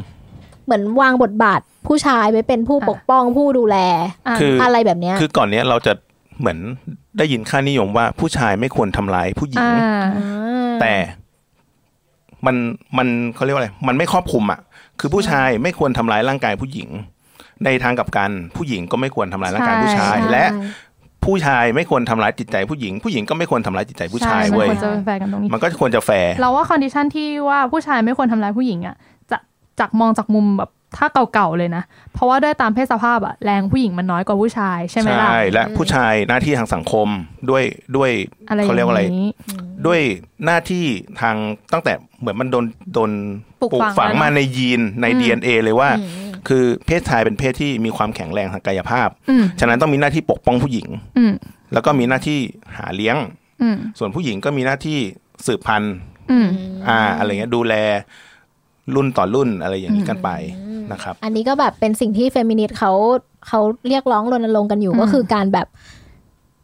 [0.65, 3.78] เหมือนวางบทบาทผู้ชายไว้เป็นผู้ปกป้องผู้ดูแล
[4.28, 5.94] อะคืออะไรแบบเนี้ย คือก่อนเนี้ยเราจะ
[6.39, 6.58] เหมือน
[7.18, 10.04] ได้ยินค่านิยมว่าผู้ชายไม่ควรทำร้ายผู้หญิงอ่า
[10.82, 10.94] แต่
[12.46, 12.56] มัน
[12.98, 14.60] มันเขาเรียกว่าอะไร มันไม่ครอบคลุมอะ
[14.99, 16.89] คือผู้ชายไม่ควรทำร้ายร่างกายผู้หญิง
[17.65, 20.45] ในทางกลับกันผู้หญิงก็ไม่ควรทำร้ายร่างกายผู้ชายใช่และ
[21.25, 28.95] ผู้ชายไม่ควรทำร้ายจิตใจผู้หญิง ผู้หญิงก็ไม่ควรทำร้ายจิตใจผู้ชายมันเว้ยควรจะเป็นแฟร์กันตรงนี้มันก็ควรจะแฟร์เราว่า condition ที่ว่าผู้ชายไม่ควรทำร้ายผู้หญิงอะ
[29.31, 29.38] จะ
[29.79, 37.08] จากมองจากมุมแบบ ถ้าเก่าๆเลยนะ เพราะว่าด้วยตามเพศสภาพอะแรงผู้หญิงมันน้อยกว่าผู้ชายใช่ไหมล่ะใช่และผู้ชายหน้าที่ทางสังคม
[37.49, 37.63] ด้วย
[37.97, 38.12] ด้วย
[38.49, 39.29] อะไรอเขาย่างเรียกว่าอะไรนี้
[39.86, 40.01] ด้วย
[40.45, 40.86] หน้าที่
[41.21, 41.36] ทาง
[41.73, 43.12] ตั้งแต่เหมือนมันโดนโดน
[43.62, 45.89] ปลูกฝังฝังแล้วมาเนอะในยีนในอืม DNA เลยว่า
[46.47, 51.34] คือเพศชายเป็นเพศที่มีความแข็งแรงทางกายภาพอืมฉะนั้นต้องมีหน้าที่ปกป้องผู้หญิงอืม
[51.73, 52.39] แล้วก็มีหน้าที่
[52.77, 53.15] หาเลี้ยง
[53.62, 54.99] อืมส่วนผู้หญิงก็มีหน้าที่
[55.47, 55.95] สืบพันธุ์
[56.31, 56.47] อืม
[56.88, 57.73] อ่าอะไรเงี้ยดูแล
[58.95, 60.30] รุ่นต่อรุ่นอะไรอย่างนี้กันไป
[60.91, 62.91] นะครับ อันนี้ก็แบบเป็นสิ่งที่เฟมินิสต์เขา
[63.48, 65.67] เขาเรียกร้องรณรงค์กันอยู่อืมก็คือการแบบ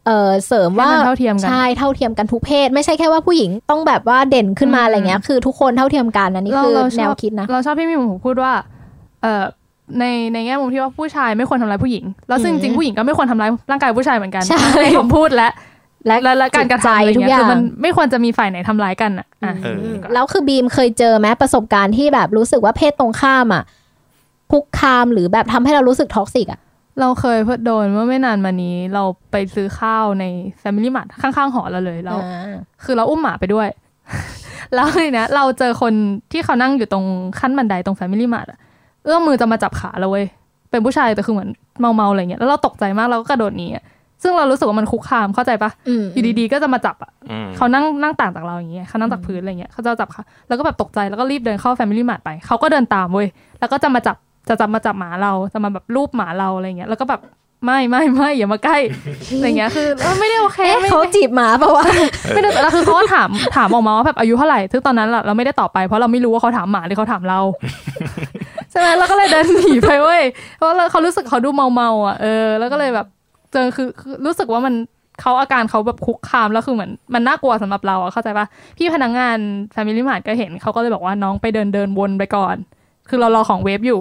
[0.06, 8.52] เออเสริมว่าให้มันเท่าเทียมกันใช่เท่าเทียมกันทุกเพศ ไม่ใช่แค่ว่าผู้หญิงต้องแบบว่าเด่นขึ้นมาอืมอะไรเงี้ย คือทุกคนเท่าเทียมกันอันนี้คือเราชอบแนวคิดนะ เราชอบพี่มีหมูพูดว่า
[9.22, 9.44] เอ่อ
[9.98, 15.50] ในในแง่มุมที่ว่าผู้ชายไม่ควรทำร้ายผู้หญิง แล้วซึ่งอืจมริงๆผู้หญิงก็ไม่ควรทำร้ายร่างกายผู้ชายเหมือนกันใช่ในคำพูดและ
[16.06, 23.62] และและและการกระทำอะไรจิตใจทุกอย่างเงี้อยย่างคือมันไม่ควรจะมีฝ่ายไหนทำร้ายกันอะอะเออแล้วคือบีมเคยเจอไหมประสบการณ์ที่แบบรู้สึกว่าเพศตรงข้ามอะ
[24.52, 26.60] คุกคามหรือแบบทำให้เรารู้สึก toxic อะ
[27.00, 30.24] เราเคยโดนเมื่อไม่นานมานี้ เราไปซื้อข้าวใน
[30.62, 32.18] Family Mart ข้างๆหอเราเลยแล้ว
[32.84, 33.68] คือเราอุ้มหมาไปด้วย
[34.74, 35.92] แล้วทีเนี้ยเราเจอคน
[36.32, 37.04] ที่เขานั่งอยู่ตรง
[37.40, 38.58] ขั้นบันไดตรง Family Mart อะ
[39.04, 40.26] เอื้อมมือจะมาจับขาเราเว้ย
[40.70, 43.84] เป็นผู้ชายแต่คือเหมือนเมาๆอะไรเงี้ยแล้วเราตกใจมากเราก็กระโดดหนีอะ
[44.22, 53.26] ซึ่งเรารู้สึกว่ามันคุกคามเข้าใจปะอืมอยู่ดีๆก็จะมาจับอะอืมเขานั่งนั่งต่างจากเราอย่างเงี้ยเขานั่งจากพื้นอะไรเงี้ยเขาจะจับขาแล้วก็แบบตกใจแล้วก็รีบเดินเข้า Family Mart ไปเขาก็เดินตามเว้ย
[53.60, 54.16] แล้วก็จะมาจับ
[54.48, 57.22] จะจับมาจับหมาเราจะมาแบบรูปหมาเราอะไรเงี้ยแล้วก็แบบ
[57.66, 58.76] ไม่ไม่ไม่อย่ามาใกล้
[59.36, 61.84] อะไรเงี้ยคือเออไม่ได้โอเคเอ๊ะไม่เขาจีบหมาปะวะ
[62.34, 67.40] ไม่ได้แล้วคือเขาก็ถามถามออกมาว่าแบบอายุเท่าไหร่ซึ่งตอนนั้นเราไม่ได้ตอบไปเพราะเราไม่รู้ว่าเขาถามหมาหรือเขาถามเรา
[68.70, 70.22] ใช่ไหมเราก็เลยเดินหนีไปเว้ย
[70.56, 73.06] เพราะเราเขารู้สึกเขาดูเมาเมาๆอะเออแล้วก็เลยแบบ
[73.52, 74.74] เจอคือคือรู้สึกว่ามัน
[75.20, 78.46] เขาอาการเขาแบบคุกคามแล้วคือเหมือนมันน่ากลัวสำหรับเราอะเข้าใจปะ
[78.78, 79.38] พี่พนักงาน
[79.74, 82.56] Family Mart ก็เห็นเขาก็เลยบอกว่าน้องไปเดินเดินวนไปก่อน
[83.08, 84.00] คือเรารอของ wave อยู่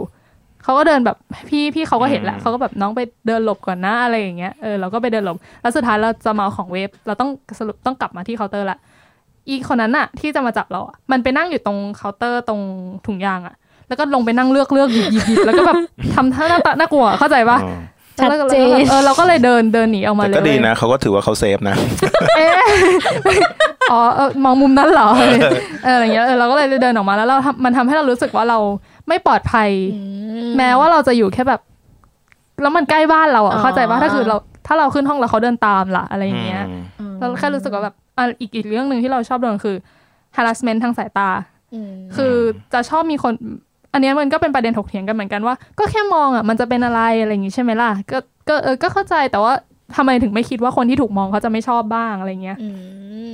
[0.64, 1.18] เขาก็เดินแบบ
[1.50, 8.78] พี่พี่เขาก็เห็นแหละอืมเขาก็แบบน้องไปเดินหลบก่อนนะอะไรอย่างเงี้ยเออเราก็ไปเดินหลบ แล้วสุดท้ายเราจะมาเอาของ wave เราต้องสรุปต้องกลับมาที่เคาน์เตอร์ละ
[9.48, 12.62] อีคนนั้นอะที่จะมาจับเราอะมันไปนั่งอยู่ตรงเคาน์เตอร์ตรง
[13.06, 13.56] ถุงยางอะ
[13.88, 15.76] แล้วก็ลงไปนั่งเลือกเลือกหยิบหยิบหยิบแล้วก็แบบ
[16.16, 17.80] ทำท่าหน้าตาน่ากลัวเข้าใจปะอ๋อ
[18.22, 21.76] ชัดแล้วก็เจนเออเราก็เลยเดินเดินหนีออกมาแต่เลยก็ดีนะเขาก็ถือว่าเขาเซฟนะ
[22.38, 22.54] เอ๊ะ
[23.92, 25.10] อ๋อเออมองมุมนั้นเหรอ
[25.84, 28.60] เอออะไรอย่างเงี้ยเออเราก็เลยเดินออกมาแล้วเราทำมันทำให้เรารู้สึกว่าเรา
[29.08, 29.70] ไม่ปลอดภัย
[30.58, 31.62] แม้ว่าเราจะอยู่แค่แบบ
[32.62, 36.64] แล้วมันใกล้บ้านเราอะอ๋อเข้าใจว่าถ้าคือเราถ้าเราขึ้นห้องแล้วเขาเดินตามล่ะอะไรอย่างเงี้ย
[37.00, 39.76] อืมเราแค่รู้สึกว่าแบบอะอีกอีกเรื่องหนึ่งที่เราชอบโดนคือ
[40.36, 41.30] harassment ทางสายตา
[42.16, 42.34] คือ
[42.74, 43.34] จะชอบมีคน
[43.94, 48.18] อันเนี้ยมันก็เป็นประเด็นถกเถียงกันเหมือนกันว่า ก็แค่มองอะมันจะเป็นอะไรอะไรอย่างงี้ใช่ไหมล่ะก็
[48.50, 49.54] ก็เออก็เข้าใจแต่ว่า
[49.96, 52.70] ทำไมถึงไม่คิดว่าคนที่ถูกมองเขาจะไม่ชอบบ้างอะไรเงี้ยอื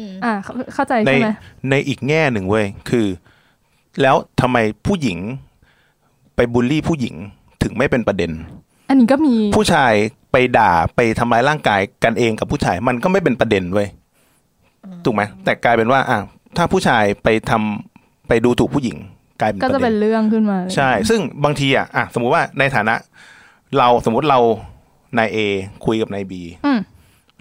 [0.02, 1.30] มอ่าเข้าเข้าใจในใช่ไหม
[1.70, 3.08] ในอีกแง่หนึ่งเว้ยคือ
[4.02, 5.17] แล้วทำไมผู้หญิง
[6.36, 7.15] ไปบูลลี่ผู้หญิง
[7.63, 8.32] ถึงไม่เป็นประเด็น
[8.89, 9.93] อันนี้ก็มีผู้ชาย
[10.32, 13.88] ไปด่าไปทำร้ายร่างกายกันเองกับผู้ชายมันก็ไม่เป็นประเด็นเว้ย
[15.06, 16.20] ถูกไหมแต่กลายเป็นว่า อะ
[16.58, 18.98] ถ้าผู้ชายไปทำไปดูถูกผู้หญิง
[19.39, 22.95] กลายเป็นก็ประจะเด็เป็นนเรื่องขึ้นมา ใช่ ซึ่งบางทีอะอะสมมุติว่าในฐานะ
[23.78, 24.39] เราสมมุติเรา
[25.17, 25.38] นายเอ
[25.86, 26.80] คุยกับนายบีอืม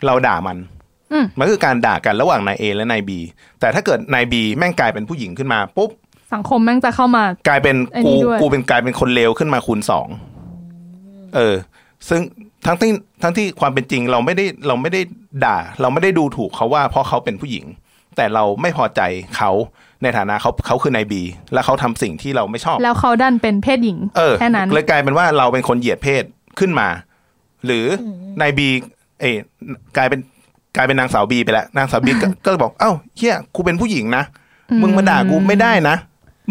[0.07, 0.59] เราด่ามัน
[1.13, 3.19] อืมมันคือการด่ากันระหว่างนายเอและนายบี
[3.61, 5.91] แต่ถ้าเกิดนายบีแม่งกลายเป็นผู้หญิงขึ้นมาปุ๊บ
[6.35, 10.07] สังคมแม่งจะเข้ามากลายเป็นไอ้นี่กูด้วยกูเป็นกลายเป็นคนเลวขึ้นมาคูณสอง
[11.37, 11.55] เออ
[12.09, 12.21] ซึ่ง
[12.67, 12.91] ทั้งที่
[13.23, 15.01] ทั้งที่ความเป็นจริงเราไม่ได้เราไม่ได้
[15.45, 17.65] ด่า เราไม่ได้ดูถูกเขาว่าเพราะเขาเป็นผู้หญิง
[18.17, 19.01] แต่เราไม่พอใจ
[19.37, 19.51] เขา
[20.03, 26.23] ในฐานะเขาเขาคือนายบีและเขาทำสิ่งที่เราไม่ชอบ แล้วเขาดันเป็นเพศหญิงเออแค่นั้นเลยกลายเป็นว่าเราเป็นคนเหยียดเพศ
[26.59, 26.89] ขึ้นมา
[27.67, 27.85] หรือ
[28.39, 28.69] อนายบี
[29.21, 29.37] เอย
[29.97, 30.21] กลายเป็น
[30.77, 34.25] กลายเป็นนางสาวบีไปแล้วนางสาวบีก็ก็บอกเอ้าเฮียกูเป็นผู้หญิงนะ
[34.83, 35.97] มึงมาด่ากูไม่ได้นะ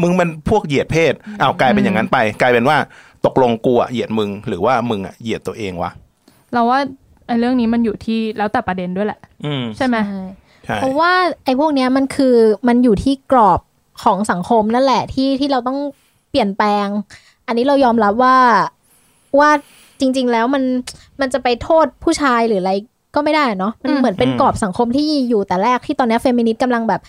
[0.02, 2.78] มึงมันพวกเหยียดเพศอ้าวกลายเป็นอย่างนั้นไป กลายเป็นว่า
[3.26, 5.92] ตกลงกูอะเหยียดมึง หรือว่ามึงอะเหยียดตัวเองวะ
[6.54, 6.80] เราว่า
[7.28, 10.24] ไอ้เรื่องนี้มันอยู่ที่แล้วแต่ประเด็นด้วยแหละอืมใช่ไหมใช่ใช่
[10.82, 11.14] เพราะว่า
[11.46, 12.36] ไอ้พวกเนี้ยมันคือ
[12.68, 13.60] มันอยู่ที่กรอบ
[14.04, 15.78] ของสังคมนั่นแหละที่ที่เราต้อง
[16.30, 16.88] เปลี่ยนแปลง
[17.48, 18.38] อันนี้เรายอมรับว่า
[19.40, 19.50] ว่า
[20.00, 20.64] จริง ๆ แล้วมัน
[21.22, 22.72] มันจะไปโทษผู้ชายหรืออะไร
[23.16, 27.02] ก็ไม่ได้เนาะมันเหมือนเป็นกรอบสังคมที่อยู่แต่แรกที่ตอนนี้เฟมินิสต์กำลังแบบ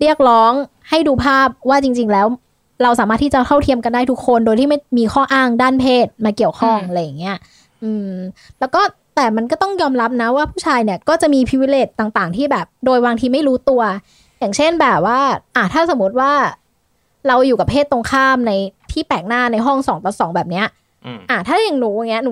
[0.00, 0.52] เรียกร้อง
[0.90, 2.26] ให้ดูภาพว่าจริง ๆ แล้ว
[2.82, 7.36] เราสามารถที่จะเข้าเทียมกันได้ทุกคนโดยที่ไม่มีข้ออ้างด้านเพศมาเกี่ยวข้องอะไรอย่างเงี้ย
[7.82, 8.12] อืม
[8.58, 8.82] แล้วก็
[9.16, 13.82] แต่มันก็ต้องยอมรับนะว่าผู้ชายเนี่ยก็จะมีพิเวเลตต่างๆ ที่แบบ โดยบางทีไม่รู้ตัว
[14.38, 15.18] อย่างเช่นแบบว่า
[15.56, 16.32] อะถ้าสมมติว่า
[17.28, 18.52] เราอยู่กับเพศตรงข้ามใน
[18.92, 20.66] ที่แปลกหน้าในห้องสองต่อสองแบบเนี้ย
[21.04, 22.30] อืมอะถ้าอย่างหนูอย่างเงี้ยหนู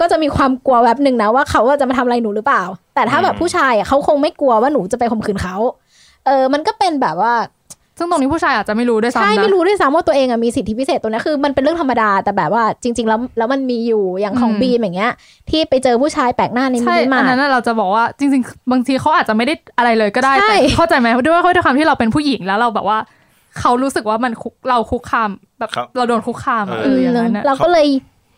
[0.00, 2.62] ก็จะมีความกลัวแบบหนึ่งนะว่าเขาจะมาทำอะไรหนูหรือเปล่า
[2.94, 5.56] แต่ถ้าแบบอืมผู้ชายอะเขาคงไม่กลัวว่าหนูจะไปข่มขืนเขา
[6.26, 7.32] เออมันก็เป็นแบบว่า
[8.00, 15.12] ซึ่งตรงนี้ผู้ชายอาจจะไม่รู้ด้วยซ้ำใช่นะไม่รู้ด้วยซ้ำว่าตัวเองอะมีสิทธิพิเศษตัวนี้คือมันเป็นเรื่องธรรมดาแต่แบบว่าจริง ๆ แล้วแล้วมันมีอยู่อย่างของอืมบีมอย่างเงี้ย
[15.50, 22.98] ที่ไปเจอผู้ชายแปลกหน้าในมิใช่นิมาอันร์นั้นทน่ะเราจะบอกว่าจริง ๆ บางทีเขาอาจจะไม่ได้อะไรเลยก็ได้ใช่แต่เข้าใจไหมด้วยว่าด้วยความที่เราเป็นผู้หญิงแล้วเราแบบว่า
[23.58, 27.86] เขารู้สึกว่ามันคุกเราคุกคามแบบครับเราโดนคุกคามอะเอเอออย่างนั้นน่ะเราก็เลย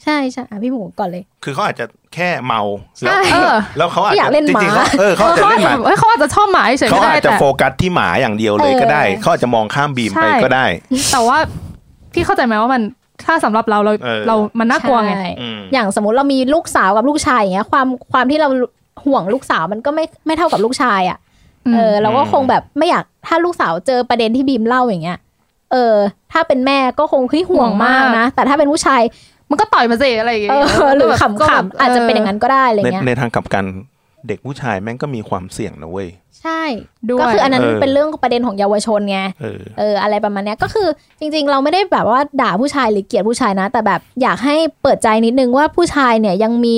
[0.04, 1.84] ใช่ใช่อะพี่หมูก่อนเลย คือเขาอาจจะ
[2.14, 2.60] แค่เมา
[3.02, 10.64] แล้วเออแล้วเขาอาจอยาจะกเล่นจหมาริงๆเขาเออเขาอาจจะเขาเล่อาจนหจะมาเอ้ยเขาอาจจะชอบหมาเฉยๆเขาก็ได้อาจจะแต่โฟกัสที่หมาอย่างเดียวเลยก็ได้เออเขาอาจจะมองข้ามบีมไปใช่ก็ได้
[11.12, 11.38] แต่ว่า
[12.12, 12.82] พี่เข้าใจไหมว่ามัน
[13.26, 18.48] ถ้าสำหรับเราเราเออเรามันน่ากลัวไงใช่อืมอย่างสมมติเรามีลูกสาวกับลูกชายอย่างเงี้ย ความความที่เรา
[19.04, 21.18] ห่วงลูกสาวมันก็ไม่ไม่เท่ากับลูกชายอะ
[21.74, 25.18] เออเราก็คงแบบไม่อยากถ้าลูกสาวเจอประเด็นที่บีมเล่าอย่างเงี้ย
[25.72, 25.94] เออ
[26.32, 29.02] ถ้าเป็นแม่ก็คงเฮ้ยห่วงมากนะ แต่ถ้าเป็นผู้ชาย
[29.52, 33.64] มันก็ต่อยมาสิอะไรอย่างเงี้เอยอหรือขก็แบบำๆอาจจะเป็นอย่างนั้นก็ได้อะไรในเงี้ยในทางกลับกัน
[34.28, 36.08] เด็กผู้ชายแม่งก็มีความเสี่ยงนะเว้ย
[36.40, 36.62] ใช่
[37.10, 40.88] ด้วยก็คืออันนั้นเออเป็นเรื่องประเด็นของเยาวชนไงเออเอออะไรประมาณเนี้ยก็คือ
[41.20, 46.76] จริง ๆ เราไม่ได้แบบว่าด่าผู้ชายหรือเกลียดผู้ชายนะ แต่แบบอยากให้เปิดใจนิดนึงว่าผู้ชายเนี่ยยังมี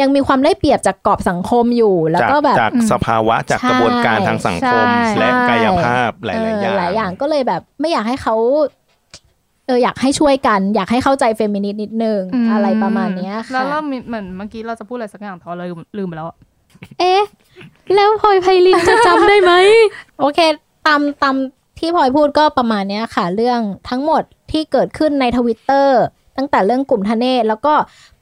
[0.00, 8.34] ยังมีความได้เปรียบจากกรอบสังคมอยู่ แล้วจากก็แบบจากสภาวะจากใช่กระบวนการทางสังคมใช่และกายภาพหลายเอๆออย่างหลายอย่างก็เลยแบบไม่อยากให้เขา
[9.70, 16.36] เอออยากให้ช่วยกัน อยากให้เข้าใจเฟมินิสต์นิดนึงอืมอะไรประมาณเนี้ยแล้วค่ะเรามีเหมือนเมื่อกี้เราจะพูดอะไรสักอย่างแต่ว่าเราลืมลืมไปแล้วอะ
[16.98, 17.22] เอ๊ะ
[17.94, 19.52] แล้วพลอยไพลินจะจำได้ไหม
[20.20, 20.38] โอเค
[20.86, 21.36] ตามตาม
[21.78, 26.00] ที่พลอยพูดก็ประมาณเนี้ยค่ะ เรื่องทั้งหมดที่เกิดขึ้นในทวิตเตอร์
[26.36, 27.74] ตั้งแต่เรื่องกลุ่มทะเนศแล้วก็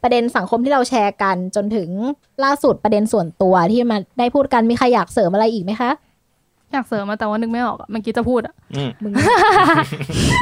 [0.02, 1.88] ประเด็นสังคมที่เราแชร์กัน จนถึง
[2.44, 5.90] ล่าสุดประเด็นส่วนตัวที่มาได้พูดกันมีใครอยากเสริมอะไรอีกไหมคะ
[6.72, 9.12] อยากเสริมมาแต่ว่านึกไม่ออกอะเมื่อกี้จะพูดอะอืมมึง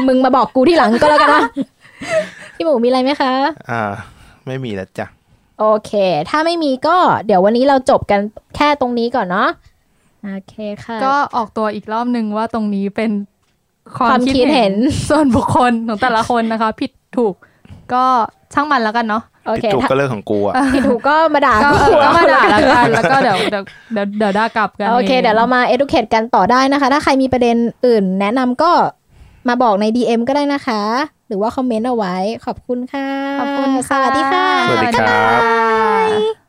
[0.07, 1.43] มึงมาบอกกูที่หลังก็แล้วกันนะ
[2.55, 3.33] พี่หมูมีอะไรไหมคะ
[3.71, 3.83] อ่า
[4.47, 5.07] ไม่มีแล้วจ้ะ
[5.61, 5.93] โอเค
[6.31, 6.97] ถ้าไม่มีก็
[7.27, 8.21] เดี๋ยววันนี้เราจบกัน
[8.57, 9.49] แค่ตรงนี้ก่อนเนาะ
[10.25, 10.55] โอเค
[10.85, 13.11] ค่ะ ก็ออกตัวอีกรอบหนึ่งว่าตรงนี้เป็น
[13.97, 14.75] คความคิดเห็น
[15.09, 17.35] ส่วนบุคคลของแต่ละคนนะคะ ผิดถูก
[17.93, 18.05] ก็
[18.55, 28.71] ช่างมันแล้วกันเนาะโอ ผิดเคถูกถ้าก็เรื่องของกูอะผิดถูกก็มาด่าก็กูก็มาด่าแล้วกันแล้วก็เดี๋ยวเดี๋ยวเดี๋ยวเดี๋ยวด่ากลับกันโอเคเดี๋ยวเรามา educate กันต่อได้นะคะ ถ้าใครมีประเด็นอื่น แนะนำก็
[29.49, 30.83] มาบอกใน DM ก็ได้นะคะ
[31.29, 33.09] หรือว่าคอมเมนต์เอาไว้ ขอบคุณค่ะ
[33.41, 36.46] ขอบคุณสวัสดีค่ะ สวัสดีครับบ๊ายบาย